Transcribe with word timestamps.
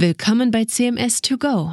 Willkommen 0.00 0.52
bei 0.52 0.64
CMS 0.64 1.22
2 1.22 1.36
Go, 1.38 1.72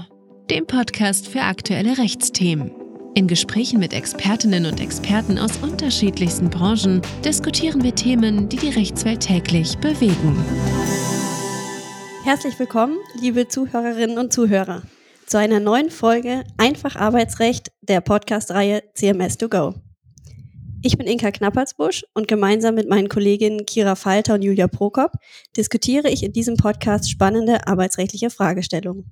dem 0.50 0.66
Podcast 0.66 1.28
für 1.28 1.42
aktuelle 1.42 2.00
Rechtsthemen. 2.00 2.72
In 3.14 3.28
Gesprächen 3.28 3.80
mit 3.80 3.94
Expertinnen 3.94 4.66
und 4.66 4.80
Experten 4.80 5.38
aus 5.38 5.58
unterschiedlichsten 5.58 6.50
Branchen 6.50 7.04
diskutieren 7.24 7.84
wir 7.84 7.94
Themen, 7.94 8.50
die 8.50 8.58
die 8.58 8.72
Rechtswelt 8.72 9.20
täglich 9.20 9.78
bewegen. 9.78 10.44
Herzlich 12.24 12.58
willkommen, 12.58 12.98
liebe 13.22 13.48
Zuhörerinnen 13.48 14.18
und 14.18 14.34
Zuhörer, 14.34 14.82
zu 15.28 15.38
einer 15.38 15.60
neuen 15.60 15.92
Folge 15.92 16.46
Einfach 16.58 16.96
Arbeitsrecht 16.96 17.72
der 17.84 18.02
Podcast-Reihe 18.02 18.82
CMS 18.96 19.38
2 19.38 19.48
Go. 19.50 19.76
Ich 20.86 21.00
bin 21.00 21.08
Inka 21.08 21.32
Knappertsbusch 21.32 22.06
und 22.14 22.28
gemeinsam 22.28 22.76
mit 22.76 22.88
meinen 22.88 23.10
Kolleginnen 23.10 23.66
Kira 23.66 23.96
Falter 23.96 24.36
und 24.36 24.44
Julia 24.44 24.68
Prokop 24.68 25.14
diskutiere 25.58 26.12
ich 26.12 26.22
in 26.22 26.32
diesem 26.32 26.58
Podcast 26.58 27.10
spannende 27.10 27.66
arbeitsrechtliche 27.66 28.30
Fragestellungen. 28.30 29.10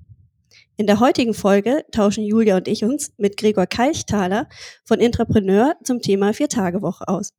In 0.77 0.85
der 0.85 0.99
heutigen 0.99 1.33
Folge 1.33 1.83
tauschen 1.91 2.25
Julia 2.25 2.57
und 2.57 2.67
ich 2.67 2.83
uns 2.83 3.11
mit 3.17 3.37
Gregor 3.37 3.65
Kalchthaler 3.65 4.47
von 4.85 4.99
Intrapreneur 4.99 5.73
zum 5.83 5.99
Thema 5.99 6.35
Vier-Tage-Woche 6.35 7.07
aus. 7.07 7.33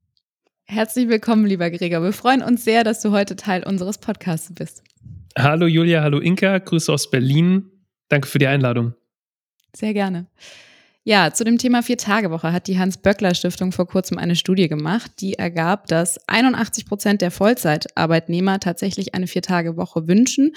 Herzlich 0.65 1.09
willkommen, 1.09 1.47
lieber 1.47 1.71
Gregor. 1.71 2.03
Wir 2.03 2.13
freuen 2.13 2.43
uns 2.43 2.65
sehr, 2.65 2.83
dass 2.83 3.01
du 3.03 3.13
heute 3.13 3.37
Teil 3.37 3.63
unseres 3.65 3.99
Podcasts 3.99 4.53
bist. 4.53 4.83
Hallo 5.39 5.67
Julia, 5.67 6.03
hallo 6.03 6.19
Inka, 6.19 6.59
Grüße 6.59 6.93
aus 6.93 7.09
Berlin. 7.09 7.71
Danke 8.09 8.27
für 8.27 8.41
die 8.41 8.49
Einladung. 8.49 8.95
Sehr 9.77 9.95
gerne. 9.95 10.27
Ja, 11.07 11.35
zu 11.35 11.45
dem 11.45 11.59
Thema 11.59 11.83
Vier-Tage-Woche 11.83 12.51
hat 12.51 12.67
die 12.67 12.79
Hans-Böckler-Stiftung 12.79 13.73
vor 13.73 13.87
kurzem 13.87 14.17
eine 14.17 14.37
Studie 14.37 14.69
gemacht, 14.69 15.11
die 15.21 15.35
ergab, 15.35 15.87
dass 15.87 16.19
81 16.29 16.87
Prozent 16.87 17.21
der 17.21 17.31
Vollzeitarbeitnehmer 17.31 18.59
tatsächlich 18.59 19.15
eine 19.15 19.27
Vier-Tage-Woche 19.27 20.09
wünschen, 20.09 20.53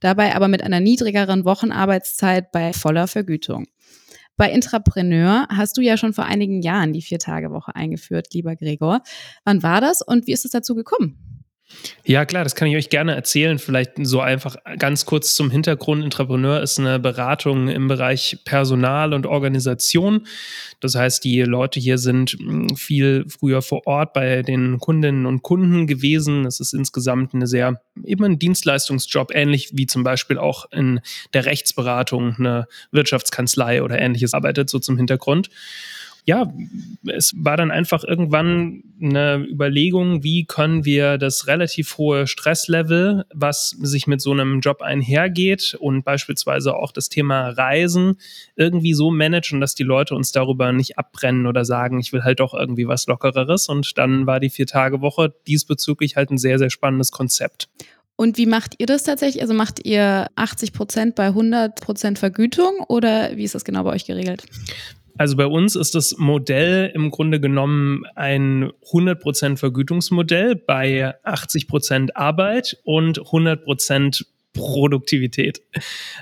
dabei 0.00 0.34
aber 0.34 0.48
mit 0.48 0.64
einer 0.64 0.80
niedrigeren 0.80 1.44
Wochenarbeitszeit 1.44 2.50
bei 2.50 2.72
voller 2.72 3.06
Vergütung. 3.06 3.66
Bei 4.36 4.50
Intrapreneur 4.50 5.46
hast 5.48 5.76
du 5.76 5.82
ja 5.82 5.96
schon 5.96 6.14
vor 6.14 6.24
einigen 6.24 6.62
Jahren 6.62 6.92
die 6.92 7.02
Vier-Tage-Woche 7.02 7.76
eingeführt, 7.76 8.34
lieber 8.34 8.56
Gregor. 8.56 9.02
Wann 9.44 9.62
war 9.62 9.80
das 9.80 10.02
und 10.02 10.26
wie 10.26 10.32
ist 10.32 10.44
es 10.44 10.50
dazu 10.50 10.74
gekommen? 10.74 11.31
Ja, 12.04 12.24
klar, 12.24 12.42
das 12.44 12.54
kann 12.54 12.68
ich 12.68 12.76
euch 12.76 12.90
gerne 12.90 13.14
erzählen. 13.14 13.58
Vielleicht 13.58 13.92
so 14.02 14.20
einfach 14.20 14.56
ganz 14.78 15.06
kurz 15.06 15.34
zum 15.34 15.50
Hintergrund. 15.50 16.02
Entrepreneur 16.02 16.60
ist 16.60 16.78
eine 16.78 16.98
Beratung 16.98 17.68
im 17.68 17.88
Bereich 17.88 18.38
Personal 18.44 19.14
und 19.14 19.26
Organisation. 19.26 20.26
Das 20.80 20.94
heißt, 20.94 21.22
die 21.22 21.42
Leute 21.42 21.78
hier 21.78 21.98
sind 21.98 22.30
hm, 22.32 22.76
viel 22.76 23.24
früher 23.28 23.62
vor 23.62 23.86
Ort 23.86 24.12
bei 24.14 24.42
den 24.42 24.78
Kundinnen 24.78 25.26
und 25.26 25.42
Kunden 25.42 25.86
gewesen. 25.86 26.42
Das 26.42 26.60
ist 26.60 26.72
insgesamt 26.72 27.34
eine 27.34 27.46
sehr, 27.46 27.80
eben 28.04 28.24
ein 28.24 28.38
Dienstleistungsjob, 28.38 29.32
ähnlich 29.34 29.70
wie 29.74 29.86
zum 29.86 30.02
Beispiel 30.02 30.38
auch 30.38 30.66
in 30.72 31.00
der 31.34 31.46
Rechtsberatung 31.46 32.36
eine 32.38 32.66
Wirtschaftskanzlei 32.90 33.82
oder 33.82 33.98
ähnliches 33.98 34.34
arbeitet, 34.34 34.70
so 34.70 34.78
zum 34.78 34.96
Hintergrund 34.96 35.50
ja, 36.24 36.52
es 37.12 37.34
war 37.36 37.56
dann 37.56 37.72
einfach 37.72 38.04
irgendwann 38.04 38.84
eine 39.00 39.44
Überlegung, 39.44 40.22
wie 40.22 40.44
können 40.44 40.84
wir 40.84 41.18
das 41.18 41.48
relativ 41.48 41.98
hohe 41.98 42.28
Stresslevel, 42.28 43.24
was 43.34 43.70
sich 43.70 44.06
mit 44.06 44.20
so 44.20 44.30
einem 44.30 44.60
Job 44.60 44.82
einhergeht 44.82 45.76
und 45.80 46.04
beispielsweise 46.04 46.76
auch 46.76 46.92
das 46.92 47.08
Thema 47.08 47.48
Reisen 47.48 48.18
irgendwie 48.54 48.94
so 48.94 49.10
managen, 49.10 49.60
dass 49.60 49.74
die 49.74 49.82
Leute 49.82 50.14
uns 50.14 50.30
darüber 50.30 50.72
nicht 50.72 50.96
abbrennen 50.96 51.48
oder 51.48 51.64
sagen, 51.64 51.98
ich 51.98 52.12
will 52.12 52.22
halt 52.22 52.38
doch 52.38 52.54
irgendwie 52.54 52.86
was 52.86 53.06
Lockereres. 53.08 53.68
Und 53.68 53.98
dann 53.98 54.24
war 54.24 54.38
die 54.38 54.50
Vier-Tage-Woche 54.50 55.34
diesbezüglich 55.48 56.14
halt 56.14 56.30
ein 56.30 56.38
sehr, 56.38 56.60
sehr 56.60 56.70
spannendes 56.70 57.10
Konzept. 57.10 57.68
Und 58.14 58.36
wie 58.36 58.46
macht 58.46 58.74
ihr 58.78 58.86
das 58.86 59.02
tatsächlich? 59.02 59.42
Also 59.42 59.54
macht 59.54 59.84
ihr 59.84 60.28
80 60.36 60.72
Prozent 60.72 61.14
bei 61.16 61.26
100 61.26 61.80
Prozent 61.80 62.20
Vergütung 62.20 62.78
oder 62.86 63.36
wie 63.36 63.42
ist 63.42 63.56
das 63.56 63.64
genau 63.64 63.82
bei 63.82 63.90
euch 63.90 64.04
geregelt? 64.04 64.44
Also 65.18 65.36
bei 65.36 65.46
uns 65.46 65.76
ist 65.76 65.94
das 65.94 66.16
Modell 66.18 66.90
im 66.94 67.10
Grunde 67.10 67.40
genommen 67.40 68.04
ein 68.14 68.70
100% 68.90 69.56
Vergütungsmodell 69.56 70.56
bei 70.56 71.14
80% 71.24 72.10
Arbeit 72.14 72.78
und 72.84 73.20
100% 73.20 74.24
Produktivität. 74.52 75.62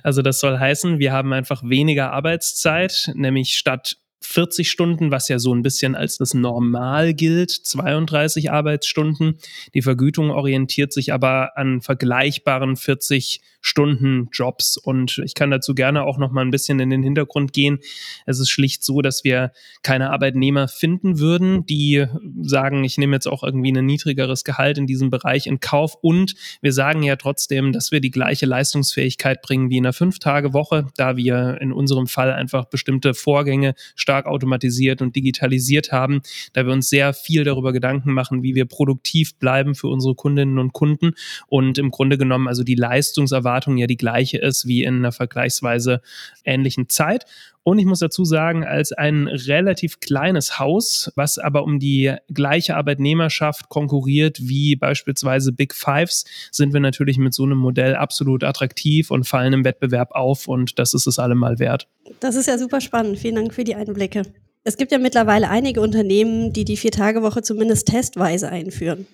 Also 0.02 0.22
das 0.22 0.40
soll 0.40 0.58
heißen, 0.58 0.98
wir 0.98 1.12
haben 1.12 1.32
einfach 1.32 1.62
weniger 1.64 2.12
Arbeitszeit, 2.12 3.10
nämlich 3.14 3.56
statt 3.56 3.96
40 4.30 4.70
Stunden, 4.70 5.10
was 5.10 5.28
ja 5.28 5.40
so 5.40 5.52
ein 5.52 5.62
bisschen 5.62 5.96
als 5.96 6.16
das 6.16 6.34
Normal 6.34 7.14
gilt, 7.14 7.50
32 7.50 8.52
Arbeitsstunden. 8.52 9.38
Die 9.74 9.82
Vergütung 9.82 10.30
orientiert 10.30 10.92
sich 10.92 11.12
aber 11.12 11.56
an 11.58 11.80
vergleichbaren 11.80 12.76
40 12.76 13.40
Stunden 13.60 14.28
Jobs. 14.32 14.76
Und 14.76 15.20
ich 15.24 15.34
kann 15.34 15.50
dazu 15.50 15.74
gerne 15.74 16.04
auch 16.04 16.16
noch 16.16 16.30
mal 16.30 16.42
ein 16.42 16.52
bisschen 16.52 16.78
in 16.78 16.90
den 16.90 17.02
Hintergrund 17.02 17.52
gehen. 17.52 17.80
Es 18.24 18.38
ist 18.38 18.50
schlicht 18.50 18.84
so, 18.84 19.02
dass 19.02 19.24
wir 19.24 19.52
keine 19.82 20.10
Arbeitnehmer 20.10 20.68
finden 20.68 21.18
würden, 21.18 21.66
die 21.66 22.06
sagen, 22.40 22.84
ich 22.84 22.98
nehme 22.98 23.16
jetzt 23.16 23.26
auch 23.26 23.42
irgendwie 23.42 23.72
ein 23.72 23.84
niedrigeres 23.84 24.44
Gehalt 24.44 24.78
in 24.78 24.86
diesem 24.86 25.10
Bereich 25.10 25.46
in 25.46 25.60
Kauf. 25.60 25.96
Und 26.00 26.34
wir 26.62 26.72
sagen 26.72 27.02
ja 27.02 27.16
trotzdem, 27.16 27.72
dass 27.72 27.90
wir 27.90 28.00
die 28.00 28.10
gleiche 28.10 28.46
Leistungsfähigkeit 28.46 29.42
bringen 29.42 29.70
wie 29.70 29.78
in 29.78 29.84
einer 29.86 29.92
Fünf-Tage-Woche, 29.92 30.86
da 30.96 31.16
wir 31.16 31.58
in 31.60 31.72
unserem 31.72 32.06
Fall 32.06 32.32
einfach 32.32 32.66
bestimmte 32.66 33.12
Vorgänge 33.12 33.74
stark 33.94 34.19
automatisiert 34.26 35.02
und 35.02 35.16
digitalisiert 35.16 35.92
haben, 35.92 36.22
da 36.52 36.66
wir 36.66 36.72
uns 36.72 36.88
sehr 36.88 37.12
viel 37.12 37.44
darüber 37.44 37.72
Gedanken 37.72 38.12
machen, 38.12 38.42
wie 38.42 38.54
wir 38.54 38.64
produktiv 38.64 39.34
bleiben 39.36 39.74
für 39.74 39.88
unsere 39.88 40.14
Kundinnen 40.14 40.58
und 40.58 40.72
Kunden 40.72 41.12
und 41.46 41.78
im 41.78 41.90
Grunde 41.90 42.18
genommen 42.18 42.48
also 42.48 42.64
die 42.64 42.74
Leistungserwartung 42.74 43.50
Erwartung 43.50 43.76
ja 43.78 43.86
die 43.86 43.96
gleiche 43.96 44.38
ist 44.38 44.66
wie 44.66 44.84
in 44.84 44.96
einer 44.96 45.12
vergleichsweise 45.12 46.00
ähnlichen 46.44 46.88
Zeit. 46.88 47.24
Und 47.62 47.78
ich 47.78 47.84
muss 47.84 47.98
dazu 47.98 48.24
sagen, 48.24 48.64
als 48.64 48.92
ein 48.92 49.26
relativ 49.26 50.00
kleines 50.00 50.58
Haus, 50.58 51.12
was 51.14 51.38
aber 51.38 51.62
um 51.62 51.78
die 51.78 52.14
gleiche 52.32 52.76
Arbeitnehmerschaft 52.76 53.68
konkurriert 53.68 54.38
wie 54.40 54.76
beispielsweise 54.76 55.52
Big 55.52 55.74
Fives, 55.74 56.24
sind 56.50 56.72
wir 56.72 56.80
natürlich 56.80 57.18
mit 57.18 57.34
so 57.34 57.44
einem 57.44 57.58
Modell 57.58 57.96
absolut 57.96 58.44
attraktiv 58.44 59.10
und 59.10 59.28
fallen 59.28 59.52
im 59.52 59.64
Wettbewerb 59.64 60.12
auf 60.12 60.48
und 60.48 60.78
das 60.78 60.94
ist 60.94 61.06
es 61.06 61.18
allemal 61.18 61.58
wert. 61.58 61.86
Das 62.20 62.34
ist 62.34 62.46
ja 62.46 62.56
super 62.56 62.80
spannend. 62.80 63.18
Vielen 63.18 63.34
Dank 63.34 63.52
für 63.52 63.64
die 63.64 63.74
Einblicke. 63.74 64.22
Es 64.64 64.76
gibt 64.76 64.92
ja 64.92 64.98
mittlerweile 64.98 65.48
einige 65.48 65.80
Unternehmen, 65.80 66.52
die 66.52 66.64
die 66.64 66.76
Vier-Tage-Woche 66.76 67.42
zumindest 67.42 67.88
testweise 67.88 68.48
einführen. 68.48 69.06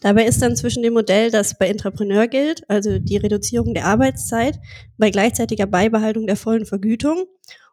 Dabei 0.00 0.26
ist 0.26 0.42
dann 0.42 0.56
zwischen 0.56 0.82
dem 0.82 0.92
Modell, 0.92 1.30
das 1.30 1.58
bei 1.58 1.68
Intrapreneur 1.70 2.28
gilt, 2.28 2.68
also 2.68 2.98
die 2.98 3.16
Reduzierung 3.16 3.72
der 3.72 3.86
Arbeitszeit 3.86 4.58
bei 4.98 5.10
gleichzeitiger 5.10 5.66
Beibehaltung 5.66 6.26
der 6.26 6.36
vollen 6.36 6.66
Vergütung 6.66 7.24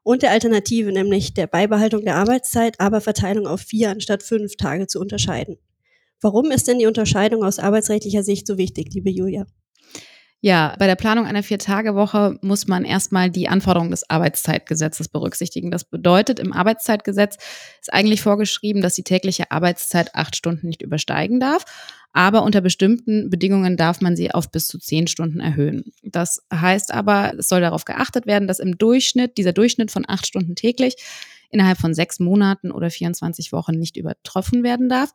und 0.04 0.22
der 0.22 0.32
Alternative, 0.32 0.92
nämlich 0.92 1.34
der 1.34 1.48
Beibehaltung 1.48 2.04
der 2.04 2.16
Arbeitszeit, 2.18 2.80
aber 2.80 3.02
Verteilung 3.02 3.48
auf 3.48 3.62
vier 3.62 3.90
anstatt 3.90 4.22
fünf 4.22 4.58
Tage 4.58 4.88
zu 4.88 5.00
unterscheiden. 5.00 5.58
Warum 6.22 6.52
ist 6.52 6.68
denn 6.68 6.80
die 6.80 6.86
Unterscheidung 6.86 7.44
aus 7.44 7.60
arbeitsrechtlicher 7.60 8.24
Sicht 8.24 8.48
so 8.48 8.58
wichtig, 8.58 8.94
liebe 8.94 9.10
Julia? 9.10 9.46
Ja, 10.46 10.76
bei 10.78 10.88
der 10.88 10.98
Planung 10.98 11.26
einer 11.26 11.42
Vier-Tage-Woche 11.42 12.38
muss 12.42 12.68
man 12.68 12.84
erstmal 12.84 13.30
die 13.30 13.48
Anforderungen 13.48 13.92
des 13.92 14.10
Arbeitszeitgesetzes 14.10 15.08
berücksichtigen. 15.08 15.72
Das 15.72 15.86
bedeutet, 15.86 16.38
im 16.38 16.52
Arbeitszeitgesetz 16.52 17.38
ist 17.80 17.94
eigentlich 17.94 18.22
vorgeschrieben, 18.22 18.82
dass 18.82 18.96
die 18.96 19.06
tägliche 19.06 19.52
Arbeitszeit 19.52 20.14
acht 20.16 20.36
Stunden 20.36 20.68
nicht 20.68 20.82
übersteigen 20.82 21.40
darf. 21.40 21.64
Aber 22.12 22.44
unter 22.44 22.60
bestimmten 22.60 23.30
Bedingungen 23.30 23.78
darf 23.78 24.02
man 24.02 24.18
sie 24.18 24.32
auf 24.32 24.52
bis 24.52 24.68
zu 24.68 24.80
zehn 24.80 25.08
Stunden 25.08 25.40
erhöhen. 25.40 25.94
Das 26.04 26.44
heißt 26.54 26.94
aber, 26.94 27.36
es 27.40 27.48
soll 27.48 27.62
darauf 27.62 27.86
geachtet 27.86 28.26
werden, 28.26 28.46
dass 28.46 28.60
im 28.60 28.78
Durchschnitt, 28.78 29.38
dieser 29.38 29.54
Durchschnitt 29.54 29.92
von 29.92 30.04
acht 30.06 30.28
Stunden 30.28 30.56
täglich 30.56 30.98
innerhalb 31.52 31.78
von 31.78 31.94
sechs 31.94 32.20
Monaten 32.20 32.70
oder 32.74 32.90
24 32.90 33.54
Wochen 33.54 33.80
nicht 33.80 33.96
übertroffen 33.96 34.62
werden 34.62 34.90
darf. 34.90 35.14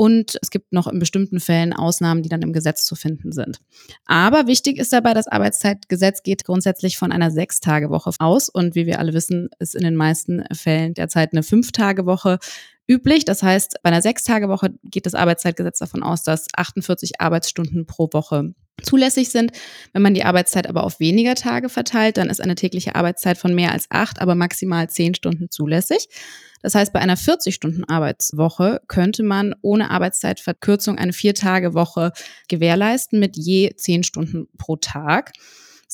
Und 0.00 0.38
es 0.42 0.50
gibt 0.50 0.72
noch 0.72 0.86
in 0.86 1.00
bestimmten 1.00 1.40
Fällen 1.40 1.72
Ausnahmen, 1.72 2.22
die 2.22 2.28
dann 2.28 2.42
im 2.42 2.52
Gesetz 2.52 2.84
zu 2.84 2.94
finden 2.94 3.32
sind. 3.32 3.58
Aber 4.06 4.46
wichtig 4.46 4.78
ist 4.78 4.92
dabei, 4.92 5.12
das 5.12 5.26
Arbeitszeitgesetz 5.26 6.22
geht 6.22 6.44
grundsätzlich 6.44 6.96
von 6.96 7.10
einer 7.10 7.32
Sechstagewoche 7.32 8.12
aus. 8.20 8.48
Und 8.48 8.76
wie 8.76 8.86
wir 8.86 9.00
alle 9.00 9.12
wissen, 9.12 9.48
ist 9.58 9.74
in 9.74 9.82
den 9.82 9.96
meisten 9.96 10.44
Fällen 10.52 10.94
derzeit 10.94 11.32
eine 11.32 11.42
Fünftagewoche 11.42 12.38
üblich. 12.88 13.24
Das 13.24 13.42
heißt, 13.42 13.76
bei 13.82 13.90
einer 13.90 14.02
Sechstagewoche 14.02 14.70
geht 14.84 15.06
das 15.06 15.14
Arbeitszeitgesetz 15.14 15.78
davon 15.78 16.02
aus, 16.02 16.22
dass 16.22 16.46
48 16.54 17.20
Arbeitsstunden 17.20 17.86
pro 17.86 18.08
Woche 18.12 18.54
zulässig 18.82 19.30
sind. 19.30 19.52
Wenn 19.92 20.02
man 20.02 20.14
die 20.14 20.24
Arbeitszeit 20.24 20.68
aber 20.68 20.84
auf 20.84 21.00
weniger 21.00 21.34
Tage 21.34 21.68
verteilt, 21.68 22.16
dann 22.16 22.30
ist 22.30 22.40
eine 22.40 22.54
tägliche 22.54 22.94
Arbeitszeit 22.94 23.38
von 23.38 23.54
mehr 23.54 23.72
als 23.72 23.86
acht, 23.90 24.20
aber 24.20 24.34
maximal 24.34 24.88
zehn 24.88 25.14
Stunden 25.14 25.50
zulässig. 25.50 26.08
Das 26.62 26.74
heißt, 26.74 26.92
bei 26.92 27.00
einer 27.00 27.16
40-Stunden-Arbeitswoche 27.16 28.80
könnte 28.88 29.22
man 29.22 29.54
ohne 29.62 29.90
Arbeitszeitverkürzung 29.90 30.98
eine 30.98 31.12
Vier-Tage-Woche 31.12 32.12
gewährleisten 32.48 33.20
mit 33.20 33.36
je 33.36 33.74
zehn 33.76 34.02
Stunden 34.02 34.48
pro 34.56 34.76
Tag. 34.76 35.32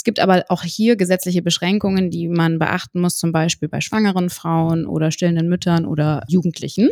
Gibt 0.04 0.20
aber 0.20 0.44
auch 0.48 0.62
hier 0.62 0.96
gesetzliche 0.96 1.42
Beschränkungen, 1.42 2.10
die 2.10 2.28
man 2.28 2.58
beachten 2.58 3.00
muss, 3.00 3.16
zum 3.16 3.32
Beispiel 3.32 3.68
bei 3.68 3.80
schwangeren 3.80 4.30
Frauen 4.30 4.86
oder 4.86 5.10
stillenden 5.10 5.48
Müttern 5.48 5.86
oder 5.86 6.22
Jugendlichen. 6.28 6.90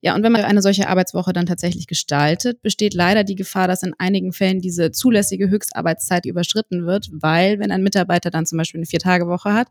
Ja, 0.00 0.14
und 0.14 0.22
wenn 0.22 0.32
man 0.32 0.42
eine 0.42 0.62
solche 0.62 0.88
Arbeitswoche 0.88 1.32
dann 1.32 1.46
tatsächlich 1.46 1.86
gestaltet, 1.86 2.62
besteht 2.62 2.94
leider 2.94 3.24
die 3.24 3.34
Gefahr, 3.34 3.68
dass 3.68 3.82
in 3.82 3.94
einigen 3.98 4.32
Fällen 4.32 4.60
diese 4.60 4.92
zulässige 4.92 5.50
Höchstarbeitszeit 5.50 6.24
überschritten 6.24 6.86
wird, 6.86 7.08
weil 7.12 7.58
wenn 7.58 7.70
ein 7.70 7.82
Mitarbeiter 7.82 8.30
dann 8.30 8.46
zum 8.46 8.58
Beispiel 8.58 8.78
eine 8.78 8.86
Vier-Tage-Woche 8.86 9.52
hat 9.52 9.68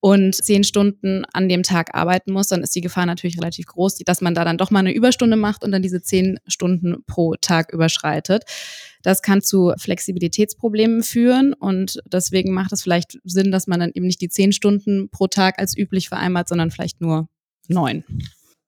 und 0.00 0.34
zehn 0.34 0.64
Stunden 0.64 1.24
an 1.32 1.48
dem 1.48 1.62
Tag 1.62 1.94
arbeiten 1.94 2.32
muss, 2.32 2.48
dann 2.48 2.62
ist 2.62 2.74
die 2.74 2.80
Gefahr 2.80 3.06
natürlich 3.06 3.38
relativ 3.38 3.66
groß, 3.66 3.98
dass 3.98 4.22
man 4.22 4.34
da 4.34 4.44
dann 4.44 4.56
doch 4.56 4.70
mal 4.70 4.80
eine 4.80 4.94
Überstunde 4.94 5.36
macht 5.36 5.62
und 5.62 5.72
dann 5.72 5.82
diese 5.82 6.02
zehn 6.02 6.38
Stunden 6.46 7.04
pro 7.06 7.34
Tag 7.34 7.72
überschreitet. 7.72 8.44
Das 9.02 9.22
kann 9.22 9.42
zu 9.42 9.72
Flexibilitätsproblemen 9.76 11.02
führen 11.02 11.52
und 11.52 12.00
deswegen 12.06 12.52
macht 12.52 12.72
es 12.72 12.82
vielleicht 12.82 13.18
Sinn, 13.24 13.50
dass 13.52 13.66
man 13.66 13.80
dann 13.80 13.92
eben 13.94 14.06
nicht 14.06 14.20
die 14.20 14.28
zehn 14.28 14.52
Stunden 14.52 15.10
pro 15.10 15.26
Tag 15.26 15.58
als 15.58 15.76
üblich 15.76 16.08
vereinbart, 16.08 16.48
sondern 16.48 16.70
vielleicht 16.70 17.00
nur 17.00 17.28
neun. 17.68 18.04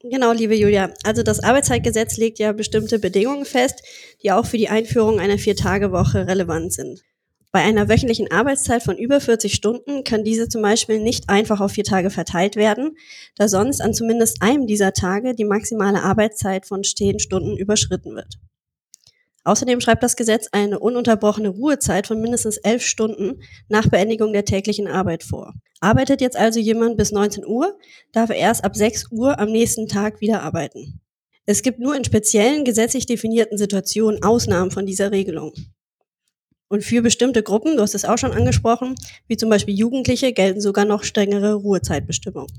Genau, 0.03 0.33
liebe 0.33 0.57
Julia. 0.57 0.93
Also 1.05 1.23
das 1.23 1.41
Arbeitszeitgesetz 1.41 2.17
legt 2.17 2.41
ja 2.41 2.53
bestimmte 2.53 2.99
Bedingungen 2.99 3.45
fest, 3.45 3.83
die 4.23 4.33
auch 4.33 4.45
für 4.45 4.59
die 4.59 4.69
Einführung 4.69 5.21
einer 5.21 5.39
Vier-Tage-Woche 5.39 6.27
relevant 6.27 6.73
sind. 6.73 7.03
Bei 7.53 7.61
einer 7.61 7.91
wöchentlichen 7.91 8.31
Arbeitszeit 8.31 8.83
von 8.83 8.97
über 8.97 9.21
40 9.21 9.53
Stunden 9.53 10.05
kann 10.05 10.25
diese 10.25 10.49
zum 10.49 10.63
Beispiel 10.63 11.01
nicht 11.01 11.29
einfach 11.29 11.61
auf 11.61 11.73
vier 11.73 11.85
Tage 11.85 12.09
verteilt 12.09 12.57
werden, 12.57 12.97
da 13.37 13.47
sonst 13.47 13.83
an 13.83 13.93
zumindest 13.93 14.41
einem 14.41 14.67
dieser 14.67 14.95
Tage 14.95 15.35
die 15.35 15.45
maximale 15.45 16.03
Arbeitszeit 16.03 16.65
von 16.65 16.83
10 16.83 17.19
Stunden 17.19 17.59
überschritten 17.59 18.15
wird. 18.15 18.39
Außerdem 19.45 19.83
schreibt 19.83 20.03
das 20.03 20.17
Gesetz 20.17 20.49
eine 20.53 20.79
ununterbrochene 20.79 21.51
Ruhezeit 21.51 22.07
von 22.07 22.23
mindestens 22.23 22.57
elf 22.57 22.83
Stunden 22.83 23.43
nach 23.69 23.87
Beendigung 23.87 24.33
der 24.33 24.47
täglichen 24.47 24.89
Arbeit 24.89 25.23
vor. 25.23 25.53
Arbeitet 25.81 26.23
jetzt 26.23 26.37
also 26.37 26.59
jemand 26.59 26.97
bis 26.97 27.13
19 27.13 27.45
Uhr, 27.45 27.77
darf 28.13 28.31
er 28.31 28.37
erst 28.37 28.65
ab 28.65 28.75
6 28.75 29.09
Uhr 29.11 29.39
am 29.39 29.51
nächsten 29.51 29.89
Tag 29.89 30.23
wieder 30.23 30.43
arbeiten. 30.43 31.01
Es 31.45 31.63
gibt 31.63 31.81
nur 31.81 31.95
in 31.97 32.05
speziellen 32.05 32.65
gesetzlich 32.65 33.05
definierten 33.05 33.59
Situationen 33.59 34.23
Ausnahmen 34.23 34.71
von 34.71 34.87
dieser 34.87 35.11
Regelung. 35.11 35.53
Und 36.73 36.83
für 36.83 37.03
bestimmte 37.03 37.43
Gruppen, 37.43 37.77
du 37.77 37.83
hast 37.83 37.95
es 37.95 38.07
auch 38.07 38.17
schon 38.17 38.33
angesprochen, 38.33 38.95
wie 39.29 39.37
zum 39.37 39.51
Beispiel 39.51 39.75
Jugendliche, 39.75 40.33
gelten 40.33 40.63
sogar 40.63 40.87
noch 40.87 41.03
strengere 41.03 41.53
Ruhezeitbestimmungen. 41.53 42.51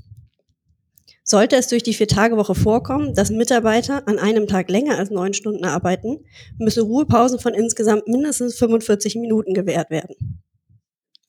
Sollte 1.24 1.56
es 1.56 1.66
durch 1.66 1.82
die 1.82 1.94
Vier-Tage-Woche 1.94 2.54
vorkommen, 2.54 3.12
dass 3.16 3.30
Mitarbeiter 3.30 4.06
an 4.06 4.20
einem 4.20 4.46
Tag 4.46 4.70
länger 4.70 4.98
als 4.98 5.10
neun 5.10 5.34
Stunden 5.34 5.64
arbeiten, 5.64 6.20
müssen 6.58 6.84
Ruhepausen 6.84 7.40
von 7.40 7.54
insgesamt 7.54 8.06
mindestens 8.06 8.56
45 8.56 9.16
Minuten 9.16 9.52
gewährt 9.52 9.90
werden. 9.90 10.43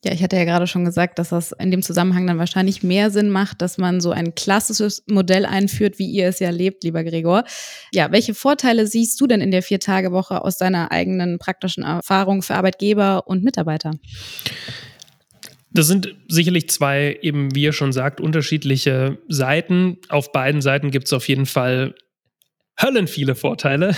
Ja, 0.05 0.11
ich 0.13 0.21
hatte 0.21 0.35
ja 0.35 0.43
gerade 0.43 0.67
schon 0.67 0.85
gesagt, 0.85 1.17
dass 1.17 1.29
das 1.29 1.51
in 1.51 1.71
dem 1.71 1.81
Zusammenhang 1.81 2.27
dann 2.27 2.37
wahrscheinlich 2.37 2.83
mehr 2.83 3.09
Sinn 3.09 3.31
macht, 3.31 3.63
dass 3.63 3.79
man 3.79 4.01
so 4.01 4.11
ein 4.11 4.35
klassisches 4.35 5.03
Modell 5.07 5.47
einführt, 5.47 5.97
wie 5.97 6.05
ihr 6.05 6.27
es 6.27 6.37
ja 6.37 6.51
lebt, 6.51 6.83
lieber 6.83 7.03
Gregor. 7.03 7.43
Ja, 7.91 8.11
welche 8.11 8.35
Vorteile 8.35 8.85
siehst 8.85 9.19
du 9.19 9.25
denn 9.25 9.41
in 9.41 9.49
der 9.49 9.63
Vier-Tage-Woche 9.63 10.43
aus 10.43 10.59
deiner 10.59 10.91
eigenen 10.91 11.39
praktischen 11.39 11.83
Erfahrung 11.83 12.43
für 12.43 12.53
Arbeitgeber 12.53 13.23
und 13.25 13.43
Mitarbeiter? 13.43 13.93
Das 15.71 15.87
sind 15.87 16.15
sicherlich 16.27 16.69
zwei, 16.69 17.17
eben 17.23 17.55
wie 17.55 17.63
ihr 17.63 17.73
schon 17.73 17.91
sagt, 17.91 18.21
unterschiedliche 18.21 19.17
Seiten. 19.27 19.97
Auf 20.09 20.31
beiden 20.31 20.61
Seiten 20.61 20.91
gibt 20.91 21.07
es 21.07 21.13
auf 21.13 21.27
jeden 21.27 21.47
Fall 21.47 21.95
Höllen 22.79 23.07
viele 23.07 23.33
Vorteile. 23.33 23.95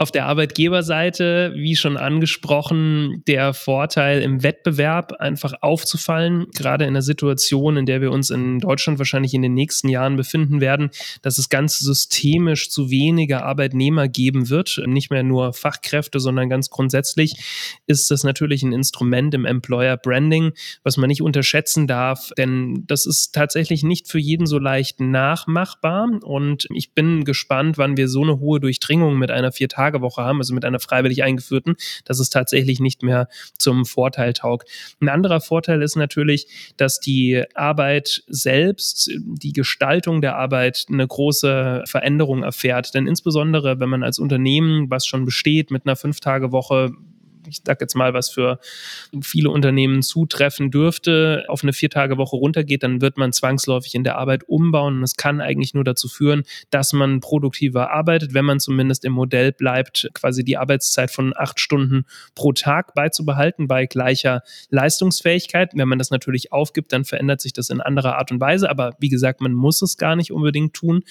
Auf 0.00 0.10
der 0.10 0.24
Arbeitgeberseite, 0.24 1.52
wie 1.56 1.76
schon 1.76 1.98
angesprochen, 1.98 3.22
der 3.26 3.52
Vorteil 3.52 4.22
im 4.22 4.42
Wettbewerb 4.42 5.12
einfach 5.20 5.52
aufzufallen, 5.60 6.46
gerade 6.54 6.86
in 6.86 6.94
der 6.94 7.02
Situation, 7.02 7.76
in 7.76 7.84
der 7.84 8.00
wir 8.00 8.10
uns 8.10 8.30
in 8.30 8.60
Deutschland 8.60 8.98
wahrscheinlich 8.98 9.34
in 9.34 9.42
den 9.42 9.52
nächsten 9.52 9.90
Jahren 9.90 10.16
befinden 10.16 10.62
werden, 10.62 10.88
dass 11.20 11.36
es 11.36 11.50
ganz 11.50 11.80
systemisch 11.80 12.70
zu 12.70 12.88
weniger 12.88 13.44
Arbeitnehmer 13.44 14.08
geben 14.08 14.48
wird, 14.48 14.80
nicht 14.86 15.10
mehr 15.10 15.22
nur 15.22 15.52
Fachkräfte, 15.52 16.18
sondern 16.18 16.48
ganz 16.48 16.70
grundsätzlich 16.70 17.34
ist 17.86 18.10
das 18.10 18.24
natürlich 18.24 18.62
ein 18.62 18.72
Instrument 18.72 19.34
im 19.34 19.44
Employer 19.44 19.98
Branding, 19.98 20.52
was 20.82 20.96
man 20.96 21.08
nicht 21.08 21.20
unterschätzen 21.20 21.86
darf, 21.86 22.30
denn 22.38 22.84
das 22.86 23.04
ist 23.04 23.34
tatsächlich 23.34 23.82
nicht 23.82 24.08
für 24.08 24.18
jeden 24.18 24.46
so 24.46 24.58
leicht 24.58 24.98
nachmachbar. 24.98 26.08
Und 26.22 26.66
ich 26.72 26.94
bin 26.94 27.24
gespannt, 27.24 27.76
wann 27.76 27.98
wir 27.98 28.08
so 28.08 28.22
eine 28.22 28.40
hohe 28.40 28.60
Durchdringung 28.60 29.18
mit 29.18 29.30
einer 29.30 29.52
vier 29.52 29.68
Tage 29.68 29.89
Tagewoche 29.90 30.22
haben, 30.22 30.38
also 30.38 30.54
mit 30.54 30.64
einer 30.64 30.80
freiwillig 30.80 31.22
eingeführten, 31.22 31.76
dass 32.04 32.18
es 32.18 32.30
tatsächlich 32.30 32.80
nicht 32.80 33.02
mehr 33.02 33.28
zum 33.58 33.84
Vorteil 33.84 34.32
taugt. 34.32 34.68
Ein 35.00 35.08
anderer 35.08 35.40
Vorteil 35.40 35.82
ist 35.82 35.96
natürlich, 35.96 36.46
dass 36.76 37.00
die 37.00 37.44
Arbeit 37.54 38.22
selbst, 38.26 39.10
die 39.20 39.52
Gestaltung 39.52 40.20
der 40.20 40.36
Arbeit 40.36 40.86
eine 40.88 41.06
große 41.06 41.84
Veränderung 41.86 42.42
erfährt. 42.42 42.94
Denn 42.94 43.06
insbesondere, 43.06 43.80
wenn 43.80 43.88
man 43.88 44.02
als 44.02 44.18
Unternehmen, 44.18 44.90
was 44.90 45.06
schon 45.06 45.24
besteht, 45.24 45.70
mit 45.70 45.86
einer 45.86 45.96
Fünf-Tage-Woche 45.96 46.92
ich 47.50 47.62
sage 47.64 47.78
jetzt 47.80 47.94
mal, 47.94 48.14
was 48.14 48.30
für 48.30 48.58
viele 49.20 49.50
Unternehmen 49.50 50.02
zutreffen 50.02 50.70
dürfte, 50.70 51.44
auf 51.48 51.62
eine 51.62 51.72
Viertagewoche 51.72 52.36
runtergeht, 52.36 52.82
dann 52.82 53.00
wird 53.00 53.16
man 53.16 53.32
zwangsläufig 53.32 53.94
in 53.94 54.04
der 54.04 54.16
Arbeit 54.16 54.44
umbauen. 54.48 54.98
Und 54.98 55.02
es 55.02 55.16
kann 55.16 55.40
eigentlich 55.40 55.74
nur 55.74 55.84
dazu 55.84 56.08
führen, 56.08 56.44
dass 56.70 56.92
man 56.92 57.20
produktiver 57.20 57.90
arbeitet, 57.90 58.34
wenn 58.34 58.44
man 58.44 58.60
zumindest 58.60 59.04
im 59.04 59.12
Modell 59.12 59.52
bleibt, 59.52 60.08
quasi 60.14 60.44
die 60.44 60.56
Arbeitszeit 60.56 61.10
von 61.10 61.32
acht 61.36 61.60
Stunden 61.60 62.04
pro 62.34 62.52
Tag 62.52 62.94
beizubehalten 62.94 63.66
bei 63.68 63.86
gleicher 63.86 64.42
Leistungsfähigkeit. 64.70 65.72
Wenn 65.74 65.88
man 65.88 65.98
das 65.98 66.10
natürlich 66.10 66.52
aufgibt, 66.52 66.92
dann 66.92 67.04
verändert 67.04 67.40
sich 67.40 67.52
das 67.52 67.70
in 67.70 67.80
anderer 67.80 68.16
Art 68.16 68.30
und 68.30 68.40
Weise. 68.40 68.70
Aber 68.70 68.94
wie 68.98 69.08
gesagt, 69.08 69.40
man 69.40 69.52
muss 69.52 69.82
es 69.82 69.96
gar 69.96 70.16
nicht 70.16 70.32
unbedingt 70.32 70.74
tun. 70.74 71.02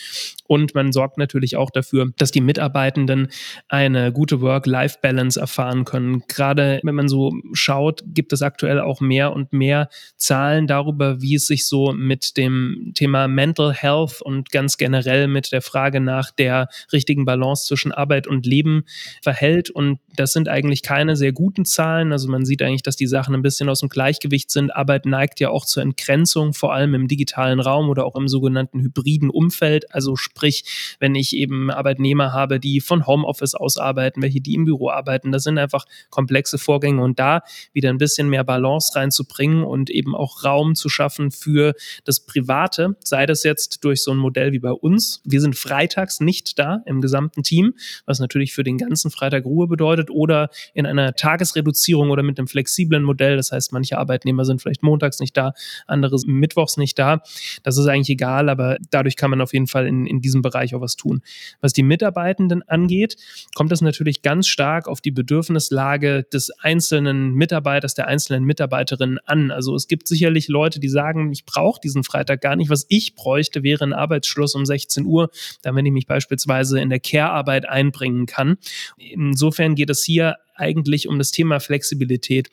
Und 0.48 0.76
man 0.76 0.92
sorgt 0.92 1.18
natürlich 1.18 1.58
auch 1.58 1.70
dafür, 1.70 2.12
dass 2.18 2.32
die 2.32 2.42
Mitarbeitenden 2.42 3.30
eine 3.68 4.12
gute 4.12 4.42
Work-Life-Balance 4.42 5.40
erfahren 5.40 5.86
können, 5.86 6.24
gerade 6.30 6.80
wenn 6.84 6.96
man 6.96 7.10
so 7.10 7.34
schaut, 7.54 8.04
gibt 8.06 8.34
es 8.34 8.42
aktuell 8.42 8.80
auch 8.80 9.02
mehr 9.02 9.34
und 9.34 9.52
mehr 9.54 9.90
Zahlen 10.16 10.68
darüber, 10.68 11.22
wie 11.22 11.36
es 11.36 11.48
sich 11.48 11.68
so 11.68 11.92
mit 11.92 12.38
dem 12.38 12.92
Thema 12.96 13.28
Mental 13.28 13.74
Health 13.74 14.22
und 14.22 14.52
ganz 14.52 14.78
generell 14.78 15.28
mit 15.28 15.52
der 15.52 15.62
Frage 15.62 16.00
nach 16.00 16.31
der 16.31 16.70
richtigen 16.94 17.26
Balance 17.26 17.66
zwischen 17.66 17.92
Arbeit 17.92 18.28
und 18.28 18.46
Leben 18.46 18.86
verhält. 19.22 19.70
Und 19.70 20.00
das 20.19 20.33
sind 20.33 20.50
eigentlich 20.50 20.83
keine 20.83 21.16
sehr 21.16 21.31
guten 21.31 21.63
Zahlen. 21.63 22.12
Also 22.12 22.27
man 22.27 22.44
sieht 22.44 22.62
eigentlich, 22.62 22.83
dass 22.83 22.98
die 22.98 23.07
Sachen 23.07 23.33
ein 23.33 23.42
bisschen 23.42 23.69
aus 23.69 23.80
dem 23.80 23.88
Gleichgewicht 23.88 24.51
sind. 24.51 24.75
Arbeit 24.75 25.06
neigt 25.06 25.39
ja 25.39 25.50
auch 25.50 25.63
zur 25.63 25.81
Entgrenzung, 25.81 26.54
vor 26.54 26.74
allem 26.74 26.94
im 26.94 27.07
digitalen 27.07 27.62
Raum 27.62 27.88
oder 27.88 28.06
auch 28.06 28.18
im 28.18 28.27
sogenannten 28.27 28.81
hybriden 28.81 29.30
Umfeld. 29.30 29.95
Also 29.95 30.18
sprich, 30.18 30.98
wenn 31.00 31.16
ich 31.16 31.33
eben 31.38 31.71
Arbeitnehmer 31.71 32.33
habe, 32.33 32.60
die 32.60 32.81
von 32.81 33.07
Homeoffice 33.07 33.56
aus 33.56 33.77
arbeiten, 33.77 34.21
welche 34.21 34.42
die 34.42 34.56
im 34.56 34.66
Büro 34.66 34.89
arbeiten, 34.89 35.31
das 35.31 35.44
sind 35.44 35.57
einfach 35.57 35.86
komplexe 36.10 36.57
Vorgänge 36.57 37.01
und 37.01 37.18
da 37.18 37.42
wieder 37.71 37.89
ein 37.89 37.98
bisschen 37.98 38.27
mehr 38.27 38.44
Balance 38.44 38.94
reinzubringen 38.98 39.63
und 39.63 39.89
eben 39.89 40.16
auch 40.16 40.44
Raum 40.44 40.75
zu 40.75 40.90
schaffen 40.90 41.31
für 41.31 41.76
das 42.04 42.26
Private, 42.26 42.97
sei 43.06 43.26
das 43.26 43.44
jetzt 43.44 43.85
durch 43.85 44.04
so 44.04 44.11
ein 44.11 44.18
Modell 44.18 44.52
wie 44.52 44.59
bei 44.59 44.73
uns. 44.73 45.21
Wir 45.23 45.40
sind 45.40 45.56
freitags 45.56 46.19
nicht 46.19 46.59
da 46.59 46.81
im 46.85 46.99
gesamten 46.99 47.42
Team, 47.42 47.76
was 48.06 48.19
natürlich 48.19 48.52
für 48.54 48.66
den 48.66 48.78
ganzen 48.78 49.11
Freitag 49.11 49.45
Ruhe 49.45 49.68
bedeutet 49.69 50.08
oder 50.09 50.49
in 50.73 50.85
einer 50.85 51.13
Tagesreduzierung 51.13 52.09
oder 52.09 52.23
mit 52.23 52.37
einem 52.37 52.47
flexiblen 52.47 53.04
Modell. 53.04 53.37
Das 53.37 53.51
heißt, 53.51 53.73
manche 53.73 53.97
Arbeitnehmer 53.97 54.45
sind 54.45 54.61
vielleicht 54.61 54.83
montags 54.83 55.19
nicht 55.19 55.35
da, 55.37 55.54
andere 55.87 56.18
mittwochs 56.25 56.78
nicht 56.78 56.97
da. 56.97 57.21
Das 57.63 57.78
ist 57.78 57.87
eigentlich 57.87 58.09
egal, 58.09 58.49
aber 58.49 58.78
dadurch 58.89 59.16
kann 59.16 59.30
man 59.30 59.42
auf 59.42 59.54
jeden 59.54 59.68
Fall 59.68 59.87
in, 59.87 60.06
in 60.06 60.21
diesem 60.21 60.42
Bereich 60.42 60.75
auch 60.75 60.81
was 60.81 60.95
tun. 60.95 61.21
Was 61.61 61.73
die 61.73 61.83
Mitarbeitenden 61.83 62.63
angeht, 62.68 63.18
kommt 63.56 63.71
es 63.71 63.81
natürlich 63.81 64.21
ganz 64.21 64.47
stark 64.47 64.87
auf 64.87 65.01
die 65.01 65.11
Bedürfnislage 65.11 66.23
des 66.31 66.51
einzelnen 66.59 67.33
Mitarbeiters, 67.33 67.94
der 67.94 68.07
einzelnen 68.07 68.44
Mitarbeiterin 68.44 69.19
an. 69.25 69.51
Also 69.51 69.75
es 69.75 69.87
gibt 69.87 70.07
sicherlich 70.07 70.47
Leute, 70.47 70.80
die 70.80 70.89
sagen, 70.89 71.31
ich 71.31 71.45
brauche 71.45 71.80
diesen 71.81 72.04
Freitag 72.04 72.42
gar 72.42 72.56
nicht. 72.56 72.69
Was 72.69 72.85
ich 72.89 73.16
bräuchte, 73.16 73.63
wäre 73.63 73.83
ein 73.83 73.94
Arbeitsschluss 73.94 74.56
um 74.56 74.66
16 74.66 75.06
Uhr, 75.06 75.30
damit 75.61 75.85
ich 75.85 75.92
mich 75.92 76.07
beispielsweise 76.07 76.80
in 76.80 76.89
der 76.89 76.99
Care-Arbeit 76.99 77.68
einbringen 77.68 78.25
kann. 78.25 78.57
Insofern 78.97 79.75
geht 79.75 79.89
es 79.89 79.99
hier 80.04 80.38
eigentlich 80.56 81.08
um 81.08 81.18
das 81.18 81.32
Thema 81.32 81.60
Flexibilität. 81.60 82.50